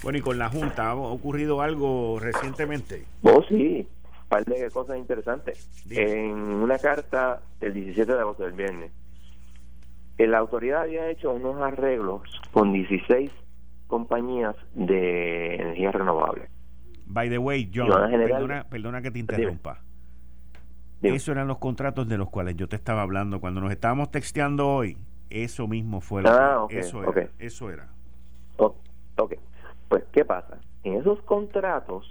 Bueno, 0.03 0.19
y 0.19 0.21
con 0.23 0.39
la 0.39 0.49
Junta, 0.49 0.91
¿ha 0.91 0.95
ocurrido 0.95 1.61
algo 1.61 2.19
recientemente? 2.21 3.05
Oh, 3.23 3.43
sí, 3.49 3.87
un 4.05 4.29
par 4.29 4.45
de 4.45 4.71
cosas 4.71 4.97
interesantes. 4.99 5.69
En 5.91 6.33
una 6.33 6.79
carta 6.79 7.41
del 7.61 7.75
17 7.75 8.13
de 8.13 8.21
agosto 8.21 8.45
del 8.45 8.53
viernes, 8.53 8.93
la 10.19 10.39
autoridad 10.39 10.83
había 10.83 11.09
hecho 11.11 11.33
unos 11.33 11.61
arreglos 11.61 12.23
con 12.53 12.73
16 12.73 13.31
compañías 13.87 14.55
de 14.75 15.57
energía 15.57 15.93
renovable. 15.93 16.49
By 17.07 17.31
the 17.31 17.39
way, 17.39 17.71
John, 17.75 17.89
perdona, 18.69 19.03
que 19.03 19.11
te 19.11 19.19
interrumpa. 19.19 19.81
Eso 21.03 21.33
eran 21.33 21.47
los 21.47 21.59
contratos 21.59 22.09
de 22.09 22.19
los 22.19 22.29
cuales 22.29 22.57
yo 22.57 22.69
te 22.69 22.77
estaba 22.77 23.03
hablando 23.03 23.41
cuando 23.41 23.61
nos 23.61 23.71
estábamos 23.71 24.11
texteando 24.11 24.69
hoy. 24.69 24.97
Eso 25.31 25.69
mismo 25.69 26.01
fue 26.01 26.23
lo 26.23 26.31
ah, 26.31 26.67
eso 26.71 27.03
era. 27.03 27.29
Eso 27.39 27.71
era. 27.71 27.89
ok. 28.57 29.35
Pues, 29.89 30.05
¿qué 30.13 30.25
pasa? 30.25 30.59
En 30.85 30.95
esos 30.95 31.21
contratos 31.23 32.07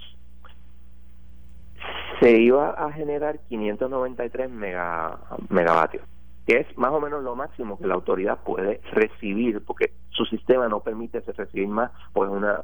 se 2.20 2.40
iba 2.40 2.70
a 2.70 2.92
generar 2.92 3.38
593 3.48 4.50
mega, 4.50 5.18
megavatios 5.48 6.04
que 6.48 6.60
es 6.60 6.78
más 6.78 6.92
o 6.92 7.00
menos 7.00 7.22
lo 7.22 7.36
máximo 7.36 7.78
que 7.78 7.86
la 7.86 7.92
autoridad 7.92 8.38
puede 8.42 8.80
recibir, 8.92 9.62
porque 9.66 9.92
su 10.08 10.24
sistema 10.24 10.66
no 10.66 10.80
permite 10.80 11.20
recibir 11.20 11.68
más, 11.68 11.90
pues 12.14 12.30
una 12.30 12.58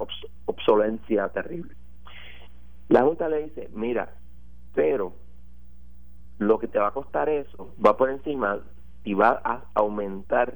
obsolencia 0.47 1.29
terrible. 1.29 1.75
La 2.89 3.03
Junta 3.03 3.29
le 3.29 3.45
dice, 3.45 3.69
mira, 3.75 4.15
pero 4.75 5.13
lo 6.39 6.59
que 6.59 6.67
te 6.67 6.79
va 6.79 6.89
a 6.89 6.93
costar 6.93 7.29
eso 7.29 7.75
va 7.85 7.99
por 7.99 8.09
encima 8.09 8.59
y 9.05 9.13
va 9.13 9.43
a 9.45 9.65
aumentar 9.75 10.55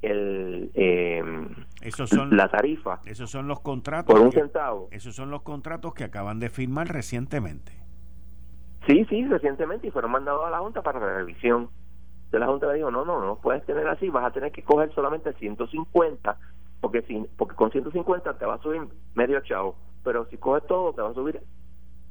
el 0.00 0.70
eh, 0.72 1.22
esos 1.80 2.10
son, 2.10 2.36
la 2.36 2.48
tarifa. 2.48 3.00
Esos 3.04 3.30
son 3.30 3.48
los 3.48 3.60
contratos. 3.60 4.14
Por 4.14 4.24
un 4.24 4.32
centavo. 4.32 4.88
Esos 4.90 5.14
son 5.14 5.30
los 5.30 5.42
contratos 5.42 5.94
que 5.94 6.04
acaban 6.04 6.40
de 6.40 6.50
firmar 6.50 6.88
recientemente. 6.88 7.72
Sí, 8.86 9.04
sí, 9.08 9.26
recientemente 9.26 9.88
y 9.88 9.90
fueron 9.90 10.12
mandados 10.12 10.46
a 10.46 10.50
la 10.50 10.58
Junta 10.58 10.82
para 10.82 10.98
revisión 10.98 11.68
de 12.30 12.38
la 12.38 12.46
Junta 12.46 12.66
le 12.68 12.74
dijo, 12.74 12.90
no, 12.90 13.04
no, 13.04 13.24
no 13.24 13.36
puedes 13.36 13.64
tener 13.64 13.88
así, 13.88 14.08
vas 14.10 14.24
a 14.24 14.30
tener 14.30 14.52
que 14.52 14.62
coger 14.62 14.92
solamente 14.94 15.32
150, 15.32 16.36
porque, 16.80 17.02
si, 17.02 17.26
porque 17.36 17.56
con 17.56 17.70
150 17.70 18.38
te 18.38 18.46
va 18.46 18.54
a 18.54 18.62
subir 18.62 18.82
medio 19.14 19.40
chavo, 19.40 19.76
pero 20.04 20.26
si 20.26 20.36
coges 20.36 20.66
todo 20.66 20.92
te 20.92 21.02
va 21.02 21.10
a 21.10 21.14
subir 21.14 21.40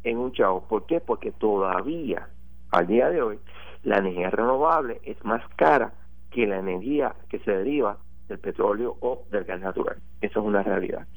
en 0.04 0.18
un 0.18 0.32
chavo. 0.32 0.68
¿Por 0.68 0.86
qué? 0.86 1.00
Porque 1.00 1.32
todavía, 1.32 2.30
al 2.72 2.88
día 2.88 3.10
de 3.10 3.22
hoy, 3.22 3.40
la 3.84 3.98
energía 3.98 4.30
renovable 4.30 5.02
es 5.04 5.24
más 5.24 5.44
cara 5.56 5.94
que 6.32 6.48
la 6.48 6.58
energía 6.58 7.16
que 7.30 7.40
se 7.40 7.52
deriva 7.52 7.98
del 8.28 8.40
petróleo 8.40 8.98
o 9.02 9.24
del 9.32 9.44
gas 9.44 9.62
natural. 9.62 9.98
Eso 10.22 10.40
es 10.40 10.46
una 10.46 10.64
realidad. 10.64 11.08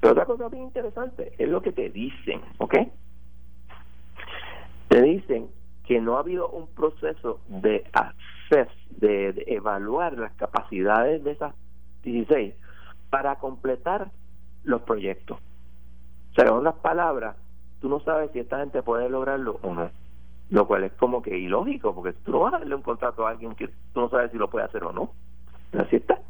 Pero 0.00 0.12
otra 0.12 0.26
cosa 0.26 0.48
bien 0.48 0.64
interesante 0.64 1.32
es 1.38 1.48
lo 1.48 1.62
que 1.62 1.72
te 1.72 1.90
dicen, 1.90 2.40
¿ok? 2.58 2.74
Te 4.88 5.02
dicen 5.02 5.48
que 5.86 6.00
no 6.00 6.16
ha 6.16 6.20
habido 6.20 6.48
un 6.48 6.66
proceso 6.68 7.40
de 7.48 7.84
de, 8.98 9.44
evaluar 9.48 10.16
las 10.16 10.32
capacidades 10.34 11.22
de 11.24 11.32
esas 11.32 11.54
16 12.02 12.54
para 13.10 13.36
completar 13.36 14.10
los 14.64 14.82
proyectos. 14.82 15.38
O 15.38 16.34
sea, 16.34 16.44
en 16.44 16.54
otras 16.54 16.76
palabras, 16.76 17.36
tú 17.80 17.88
no 17.88 18.00
sabes 18.00 18.30
si 18.32 18.40
esta 18.40 18.60
gente 18.60 18.82
puede 18.82 19.08
lograrlo 19.08 19.58
o 19.62 19.74
no. 19.74 19.90
Lo 20.50 20.66
cual 20.66 20.84
es 20.84 20.92
como 20.92 21.22
que 21.22 21.36
ilógico, 21.36 21.94
porque 21.94 22.12
tú 22.12 22.30
no 22.30 22.40
vas 22.40 22.54
a 22.54 22.58
darle 22.58 22.74
un 22.74 22.82
contrato 22.82 23.26
a 23.26 23.30
alguien 23.30 23.54
que 23.54 23.68
tú 23.68 24.00
no 24.00 24.08
sabes 24.08 24.30
si 24.30 24.38
lo 24.38 24.48
puede 24.48 24.66
hacer 24.66 24.84
o 24.84 24.92
no. 24.92 25.10
Así 25.76 25.96
está. 25.96 26.20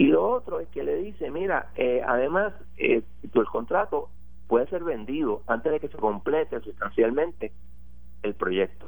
Y 0.00 0.06
lo 0.06 0.30
otro 0.30 0.60
es 0.60 0.68
que 0.68 0.82
le 0.82 0.96
dice, 0.96 1.30
mira, 1.30 1.72
eh, 1.76 2.00
además, 2.02 2.54
eh, 2.78 3.02
el 3.22 3.44
contrato 3.44 4.08
puede 4.48 4.66
ser 4.68 4.82
vendido 4.82 5.42
antes 5.46 5.70
de 5.70 5.78
que 5.78 5.88
se 5.88 5.98
complete 5.98 6.58
sustancialmente 6.60 7.52
el 8.22 8.34
proyecto. 8.34 8.86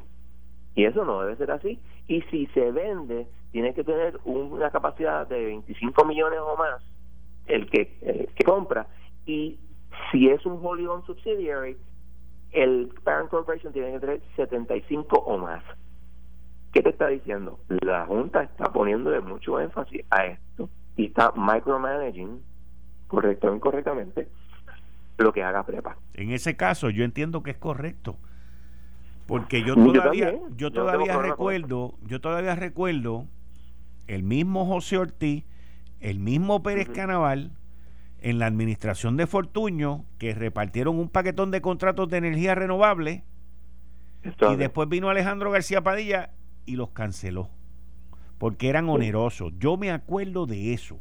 Y 0.74 0.86
eso 0.86 1.04
no 1.04 1.20
debe 1.20 1.36
ser 1.36 1.50
así. 1.50 1.78
Y 2.08 2.22
si 2.30 2.46
se 2.54 2.72
vende, 2.72 3.26
tiene 3.50 3.74
que 3.74 3.84
tener 3.84 4.20
una 4.24 4.70
capacidad 4.70 5.26
de 5.26 5.44
25 5.44 6.02
millones 6.06 6.38
o 6.40 6.56
más 6.56 6.82
el 7.44 7.68
que, 7.68 8.30
que 8.34 8.44
compra. 8.44 8.86
Y 9.26 9.60
si 10.10 10.30
es 10.30 10.46
un 10.46 10.64
wholly 10.64 10.86
owned 10.86 11.04
subsidiary, 11.04 11.76
el 12.52 12.88
parent 13.04 13.28
corporation 13.28 13.70
tiene 13.74 13.92
que 13.92 14.00
tener 14.00 14.22
75 14.36 15.18
o 15.18 15.36
más. 15.36 15.62
¿Qué 16.72 16.80
te 16.80 16.88
está 16.88 17.08
diciendo? 17.08 17.58
La 17.68 18.06
Junta 18.06 18.44
está 18.44 18.72
poniendo 18.72 19.10
mucho 19.20 19.60
énfasis 19.60 20.06
a 20.08 20.24
esto 20.24 20.70
y 20.96 21.06
está 21.06 21.32
micromanaging, 21.36 22.40
correcto 23.06 23.50
o 23.50 23.54
incorrectamente, 23.54 24.28
lo 25.18 25.32
que 25.32 25.42
haga 25.42 25.64
prepa. 25.64 25.96
En 26.14 26.30
ese 26.30 26.56
caso, 26.56 26.90
yo 26.90 27.04
entiendo 27.04 27.42
que 27.42 27.52
es 27.52 27.58
correcto 27.58 28.16
porque 29.26 29.62
yo 29.62 29.74
todavía, 29.74 30.34
yo, 30.56 30.70
todavía 30.70 31.16
recuerdo, 31.16 31.94
yo 32.02 32.20
todavía 32.20 32.54
recuerdo 32.54 33.26
el 34.06 34.22
mismo 34.24 34.66
José 34.66 34.98
Ortiz, 34.98 35.44
el 36.00 36.18
mismo 36.18 36.62
Pérez 36.62 36.88
Canaval, 36.88 37.52
en 38.20 38.38
la 38.38 38.46
administración 38.46 39.16
de 39.16 39.26
Fortuño, 39.26 40.04
que 40.18 40.34
repartieron 40.34 40.98
un 40.98 41.08
paquetón 41.08 41.50
de 41.50 41.60
contratos 41.60 42.08
de 42.08 42.18
energía 42.18 42.54
renovable, 42.54 43.24
y 44.22 44.56
después 44.56 44.88
vino 44.88 45.08
Alejandro 45.08 45.50
García 45.50 45.82
Padilla 45.82 46.30
y 46.66 46.76
los 46.76 46.90
canceló, 46.90 47.48
porque 48.42 48.68
eran 48.68 48.88
onerosos. 48.88 49.52
Yo 49.60 49.76
me 49.76 49.92
acuerdo 49.92 50.46
de 50.46 50.72
eso. 50.72 50.98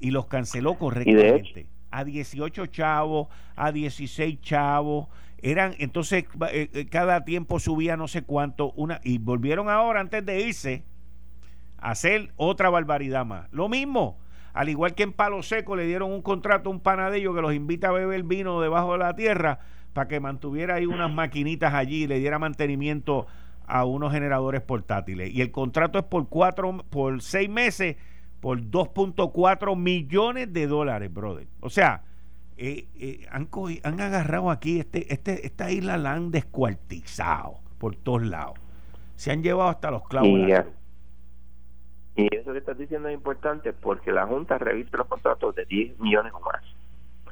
Y 0.00 0.10
los 0.10 0.26
canceló 0.26 0.74
correctamente. 0.74 1.68
a 1.92 2.02
18 2.02 2.66
chavos, 2.66 3.28
a 3.54 3.70
16 3.70 4.40
chavos. 4.40 5.06
Eran, 5.40 5.76
entonces, 5.78 6.24
eh, 6.50 6.70
eh, 6.72 6.86
cada 6.86 7.24
tiempo 7.24 7.60
subía 7.60 7.96
no 7.96 8.08
sé 8.08 8.22
cuánto, 8.22 8.72
una, 8.72 9.00
y 9.04 9.18
volvieron 9.18 9.70
ahora 9.70 10.00
antes 10.00 10.26
de 10.26 10.40
irse 10.40 10.82
a 11.78 11.92
hacer 11.92 12.32
otra 12.34 12.68
barbaridad 12.68 13.24
más. 13.24 13.48
Lo 13.52 13.68
mismo, 13.68 14.18
al 14.54 14.68
igual 14.68 14.96
que 14.96 15.04
en 15.04 15.12
Palo 15.12 15.44
Seco 15.44 15.76
le 15.76 15.86
dieron 15.86 16.10
un 16.10 16.22
contrato 16.22 16.68
a 16.68 16.72
un 16.72 16.80
panadillo 16.80 17.32
que 17.32 17.42
los 17.42 17.54
invita 17.54 17.90
a 17.90 17.92
beber 17.92 18.24
vino 18.24 18.60
debajo 18.60 18.94
de 18.94 18.98
la 18.98 19.14
tierra 19.14 19.60
para 19.92 20.08
que 20.08 20.18
mantuviera 20.18 20.74
ahí 20.74 20.86
unas 20.86 21.12
maquinitas 21.12 21.74
allí 21.74 22.02
y 22.02 22.06
le 22.08 22.18
diera 22.18 22.40
mantenimiento 22.40 23.28
a 23.68 23.84
unos 23.84 24.12
generadores 24.12 24.62
portátiles. 24.62 25.32
Y 25.32 25.42
el 25.42 25.50
contrato 25.50 25.98
es 25.98 26.04
por 26.04 26.28
cuatro, 26.28 26.84
por 26.90 27.20
seis 27.22 27.48
meses, 27.48 27.96
por 28.40 28.60
2.4 28.60 29.76
millones 29.76 30.52
de 30.52 30.66
dólares, 30.66 31.12
brother. 31.12 31.46
O 31.60 31.70
sea, 31.70 32.02
eh, 32.56 32.86
eh, 32.98 33.26
han, 33.30 33.48
han 33.84 34.00
agarrado 34.00 34.50
aquí, 34.50 34.80
este, 34.80 35.12
este, 35.12 35.46
esta 35.46 35.70
isla 35.70 35.96
la 35.96 36.12
han 36.12 36.30
descuartizado 36.30 37.60
por 37.78 37.96
todos 37.96 38.22
lados. 38.22 38.58
Se 39.16 39.30
han 39.30 39.42
llevado 39.42 39.70
hasta 39.70 39.90
los 39.90 40.06
clavos. 40.08 40.28
Y, 40.28 40.52
eso 42.34 42.52
que 42.52 42.58
estás 42.58 42.76
diciendo 42.76 43.08
es 43.08 43.14
importante 43.14 43.72
porque 43.72 44.10
la 44.10 44.26
Junta 44.26 44.58
revisa 44.58 44.96
los 44.96 45.06
contratos 45.06 45.54
de 45.54 45.64
10 45.66 46.00
millones 46.00 46.32
o 46.34 46.40
más. 46.40 46.64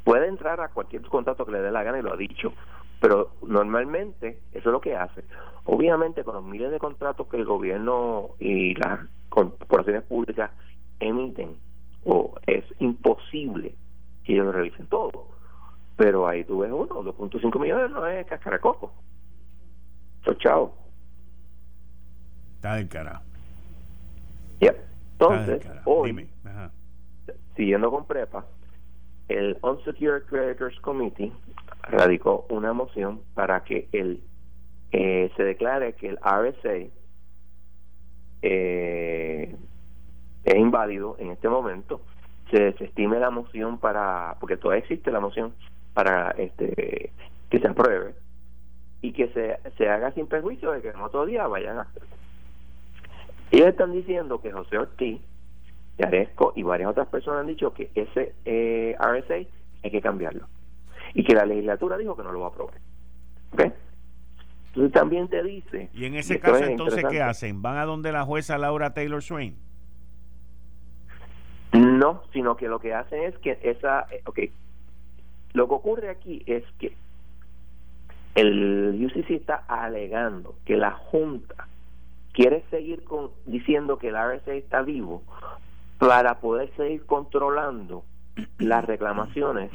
Puede 0.05 0.29
entrar 0.29 0.61
a 0.61 0.69
cualquier 0.69 1.03
contrato 1.03 1.45
que 1.45 1.51
le 1.51 1.61
dé 1.61 1.73
la 1.73 1.83
gana 1.83 1.99
y 1.99 2.03
lo 2.03 2.13
ha 2.13 2.17
dicho, 2.17 2.53
pero 3.01 3.33
normalmente 3.43 4.41
eso 4.53 4.69
es 4.69 4.73
lo 4.73 4.81
que 4.81 4.97
hace. 4.97 5.25
Obviamente 5.65 6.25
con 6.25 6.35
los 6.35 6.45
miles 6.45 6.71
de 6.71 6.79
contratos 6.79 7.27
que 7.29 7.37
el 7.37 7.45
gobierno 7.45 8.31
y 8.39 8.75
las 8.75 9.01
corporaciones 9.29 10.03
públicas 10.05 10.51
emiten, 11.01 11.57
o 12.05 12.35
es 12.47 12.65
imposible 12.79 13.75
que 14.25 14.33
ellos 14.33 14.47
lo 14.47 14.53
revisen 14.53 14.87
todo. 14.87 15.29
Pero 15.97 16.29
ahí 16.29 16.45
tú 16.45 16.61
ves 16.61 16.71
uno, 16.71 17.03
2.5 17.03 17.61
millones 17.61 17.91
no 17.91 18.07
es 18.07 18.27
cascaracoco. 18.27 18.93
chao. 20.39 20.73
Está 22.57 22.75
del 22.75 22.89
carajo. 22.89 23.23
Entonces, 25.19 25.67
hoy, 25.87 26.29
siguiendo 27.57 27.91
con 27.91 28.07
prepa, 28.07 28.45
el 29.29 29.57
Unsecured 29.63 30.25
Creditors 30.25 30.79
Committee 30.81 31.33
radicó 31.87 32.47
una 32.51 32.73
moción 32.73 33.21
para 33.35 33.65
que 33.65 33.89
el 33.93 34.21
eh, 34.93 35.31
se 35.37 35.43
declare 35.43 35.95
que 35.95 36.09
el 36.09 36.19
RSA 36.19 36.91
eh, 38.43 39.57
es 40.45 40.55
inválido 40.55 41.17
en 41.19 41.31
este 41.31 41.49
momento, 41.49 42.01
se 42.51 42.61
desestime 42.61 43.19
la 43.19 43.31
moción 43.31 43.79
para, 43.79 44.37
porque 44.41 44.57
todavía 44.57 44.85
existe 44.85 45.11
la 45.11 45.21
moción 45.21 45.55
para 45.95 46.31
este 46.33 47.13
que 47.51 47.59
se 47.61 47.69
apruebe 47.69 48.15
y 49.03 49.13
que 49.13 49.29
se, 49.29 49.59
se 49.77 49.89
haga 49.89 50.13
sin 50.13 50.27
perjuicio 50.27 50.73
de 50.73 50.83
que 50.83 50.89
en 50.91 51.01
otro 51.01 51.27
día 51.27 51.47
vayan 51.47 51.79
a. 51.79 51.89
Ellos 53.51 53.69
están 53.69 53.93
diciendo 53.93 54.41
que 54.41 54.51
José 54.51 54.79
Ortiz, 54.79 55.21
Yaresco 55.99 56.53
y 56.57 56.63
varias 56.63 56.91
otras 56.91 57.07
personas 57.09 57.41
han 57.41 57.47
dicho 57.47 57.73
que 57.73 57.91
ese 57.95 58.35
eh, 58.45 58.97
RSA 58.99 59.35
hay 59.83 59.91
que 59.91 60.01
cambiarlo 60.01 60.47
y 61.15 61.25
que 61.25 61.35
la 61.35 61.47
legislatura 61.47 61.97
dijo 61.97 62.17
que 62.17 62.23
no 62.23 62.33
lo 62.33 62.41
va 62.41 62.47
a 62.47 62.51
aprobar. 62.51 62.75
Entonces 64.69 64.93
también 64.93 65.29
te 65.29 65.43
dice... 65.43 65.89
¿Y 65.95 66.05
en 66.05 66.15
ese 66.17 66.39
caso 66.39 66.65
entonces 66.65 67.05
qué 67.09 67.23
hacen? 67.23 67.63
¿Van 67.63 67.79
a 67.79 67.85
donde 67.85 68.13
la 68.13 68.25
jueza 68.25 68.59
Laura 68.59 68.93
Taylor 68.93 69.23
Swain? 69.23 69.57
No, 71.73 72.23
sino 72.33 72.57
que 72.57 72.69
lo 72.69 72.79
que 72.79 72.95
hacen 72.95 73.23
es 73.23 73.39
que 73.39 73.59
esa... 73.63 74.07
Eh, 74.11 74.23
ok, 74.27 74.41
lo 75.55 75.69
que 75.69 75.75
ocurre 75.75 76.11
aquí 76.11 76.43
es 76.47 76.63
que 76.79 76.95
el 78.35 79.03
UCC 79.03 79.31
está 79.31 79.65
alegando 79.67 80.57
que 80.67 80.77
la 80.77 80.93
Junta 80.93 81.69
quiere 82.33 82.63
seguir 82.71 83.03
con, 83.05 83.31
diciendo 83.47 83.99
que 83.99 84.09
el 84.09 84.15
RSA 84.15 84.53
está 84.53 84.83
vivo 84.83 85.23
para 85.99 86.39
poder 86.41 86.71
seguir 86.77 87.07
controlando 87.07 88.05
las 88.59 88.85
reclamaciones 88.85 89.71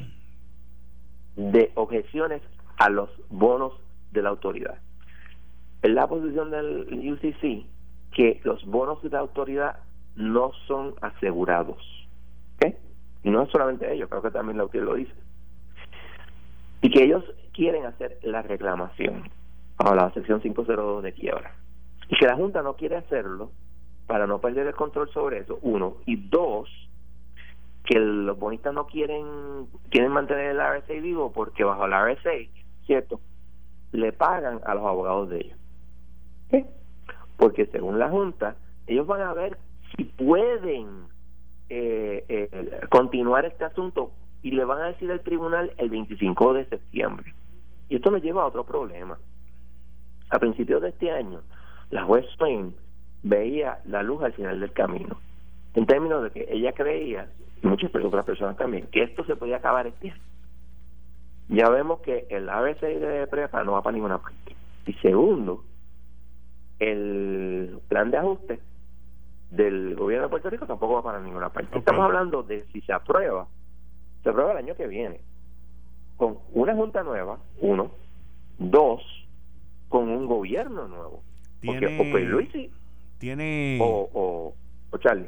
de 1.36 1.71
objeciones 1.75 2.41
a 2.77 2.89
los 2.89 3.09
bonos 3.29 3.73
de 4.11 4.21
la 4.21 4.29
autoridad. 4.29 4.79
En 5.82 5.95
la 5.95 6.07
posición 6.07 6.51
del 6.51 7.11
UCC 7.13 7.65
que 8.13 8.41
los 8.43 8.65
bonos 8.65 9.01
de 9.01 9.09
la 9.09 9.19
autoridad 9.19 9.77
no 10.15 10.51
son 10.67 10.95
asegurados. 11.01 11.77
¿okay? 12.55 12.75
Y 13.23 13.29
no 13.29 13.43
es 13.43 13.49
solamente 13.49 13.91
ellos, 13.91 14.09
creo 14.09 14.21
que 14.21 14.32
también 14.32 14.57
la 14.57 14.63
autoridad 14.63 14.86
lo 14.86 14.95
dice. 14.95 15.13
Y 16.82 16.89
que 16.89 17.03
ellos 17.03 17.23
quieren 17.53 17.86
hacer 17.86 18.19
la 18.23 18.41
reclamación 18.41 19.29
a 19.77 19.95
la 19.95 20.11
sección 20.13 20.41
502 20.41 21.03
de 21.03 21.13
quiebra 21.13 21.55
y 22.11 22.17
que 22.17 22.25
la 22.25 22.36
Junta 22.36 22.61
no 22.61 22.75
quiere 22.75 22.97
hacerlo 22.97 23.51
para 24.05 24.27
no 24.27 24.41
perder 24.41 24.67
el 24.67 24.75
control 24.75 25.09
sobre 25.11 25.39
eso, 25.39 25.59
uno, 25.61 25.97
y 26.05 26.17
dos, 26.17 26.69
que 27.84 27.99
los 27.99 28.38
bonistas 28.38 28.73
no 28.73 28.86
quieren 28.86 29.67
quieren 29.89 30.11
mantener 30.11 30.51
el 30.51 30.59
RSA 30.59 30.93
vivo 31.01 31.32
porque 31.32 31.63
bajo 31.63 31.86
el 31.86 31.93
RSA, 31.93 32.49
¿cierto? 32.86 33.19
Le 33.91 34.13
pagan 34.13 34.61
a 34.65 34.75
los 34.75 34.86
abogados 34.86 35.29
de 35.29 35.38
ellos. 35.38 35.57
¿Qué? 36.49 36.65
Porque 37.38 37.65
según 37.67 37.99
la 37.99 38.09
Junta, 38.09 38.55
ellos 38.88 39.07
van 39.07 39.21
a 39.21 39.34
ver 39.34 39.57
si 39.95 40.03
pueden 40.05 41.05
eh, 41.69 42.25
eh, 42.27 42.82
continuar 42.89 43.45
este 43.45 43.65
asunto 43.65 44.11
y 44.41 44.51
le 44.51 44.65
van 44.65 44.82
a 44.82 44.88
decir 44.88 45.11
al 45.11 45.21
tribunal 45.21 45.73
el 45.77 45.89
25 45.89 46.53
de 46.53 46.65
septiembre. 46.65 47.34
Y 47.89 47.95
esto 47.95 48.11
me 48.11 48.21
lleva 48.21 48.43
a 48.43 48.47
otro 48.47 48.65
problema. 48.65 49.17
A 50.29 50.39
principios 50.39 50.82
de 50.82 50.89
este 50.89 51.11
año, 51.11 51.41
la 51.89 52.03
juez 52.03 52.25
Swain 52.38 52.73
veía 53.23 53.79
la 53.86 54.01
luz 54.01 54.23
al 54.23 54.34
final 54.34 54.59
del 54.59 54.71
camino, 54.71 55.19
en 55.75 55.86
términos 55.86 56.23
de 56.23 56.32
que 56.32 56.47
ella 56.49 56.71
creía, 56.73 57.29
y 57.62 57.68
muchas 57.68 57.93
otras 57.93 58.26
personas 58.26 58.57
también, 58.57 58.88
que 58.88 59.03
esto 59.03 59.24
se 59.26 59.36
podía 59.36 59.57
acabar 59.57 59.88
este 59.88 60.12
año. 60.12 60.22
Ya 61.49 61.70
vemos 61.70 61.99
que 61.99 62.28
el 62.30 62.49
ABC 62.49 62.82
de 62.82 63.28
prepa 63.28 63.64
no 63.64 63.74
va 63.74 63.82
para 63.82 63.93
ninguna 63.93 64.18
parte. 64.18 64.55
Y 64.86 64.93
segundo, 64.93 65.64
el 66.80 67.80
plan 67.88 68.09
de 68.09 68.18
ajuste 68.18 68.59
del 69.51 69.95
gobierno 69.95 70.28
de 70.28 70.30
Puerto 70.30 70.49
Rico 70.49 70.66
tampoco 70.66 70.95
va 70.95 71.03
para 71.03 71.20
ninguna 71.20 71.49
parte. 71.49 71.78
Estamos 71.78 72.05
hablando 72.05 72.41
de 72.41 72.64
si 72.72 72.82
se 72.82 72.93
aprueba, 72.93 73.47
se 74.24 74.30
aprueba 74.30 74.53
el 74.53 74.57
año 74.59 74.76
que 74.76 74.88
viene, 74.88 75.20
con 76.18 76.38
una 76.53 76.74
junta 76.74 77.03
nueva, 77.03 77.38
uno, 77.59 77.91
dos, 78.57 79.03
con 79.89 80.09
un 80.09 80.26
gobierno 80.26 80.88
nuevo. 80.88 81.22
Porque 81.64 81.99
o 81.99 82.18
Luis 82.18 82.49
tiene 83.20 83.78
o, 83.82 84.09
o, 84.14 84.55
o 84.89 84.97
Charlie. 84.97 85.28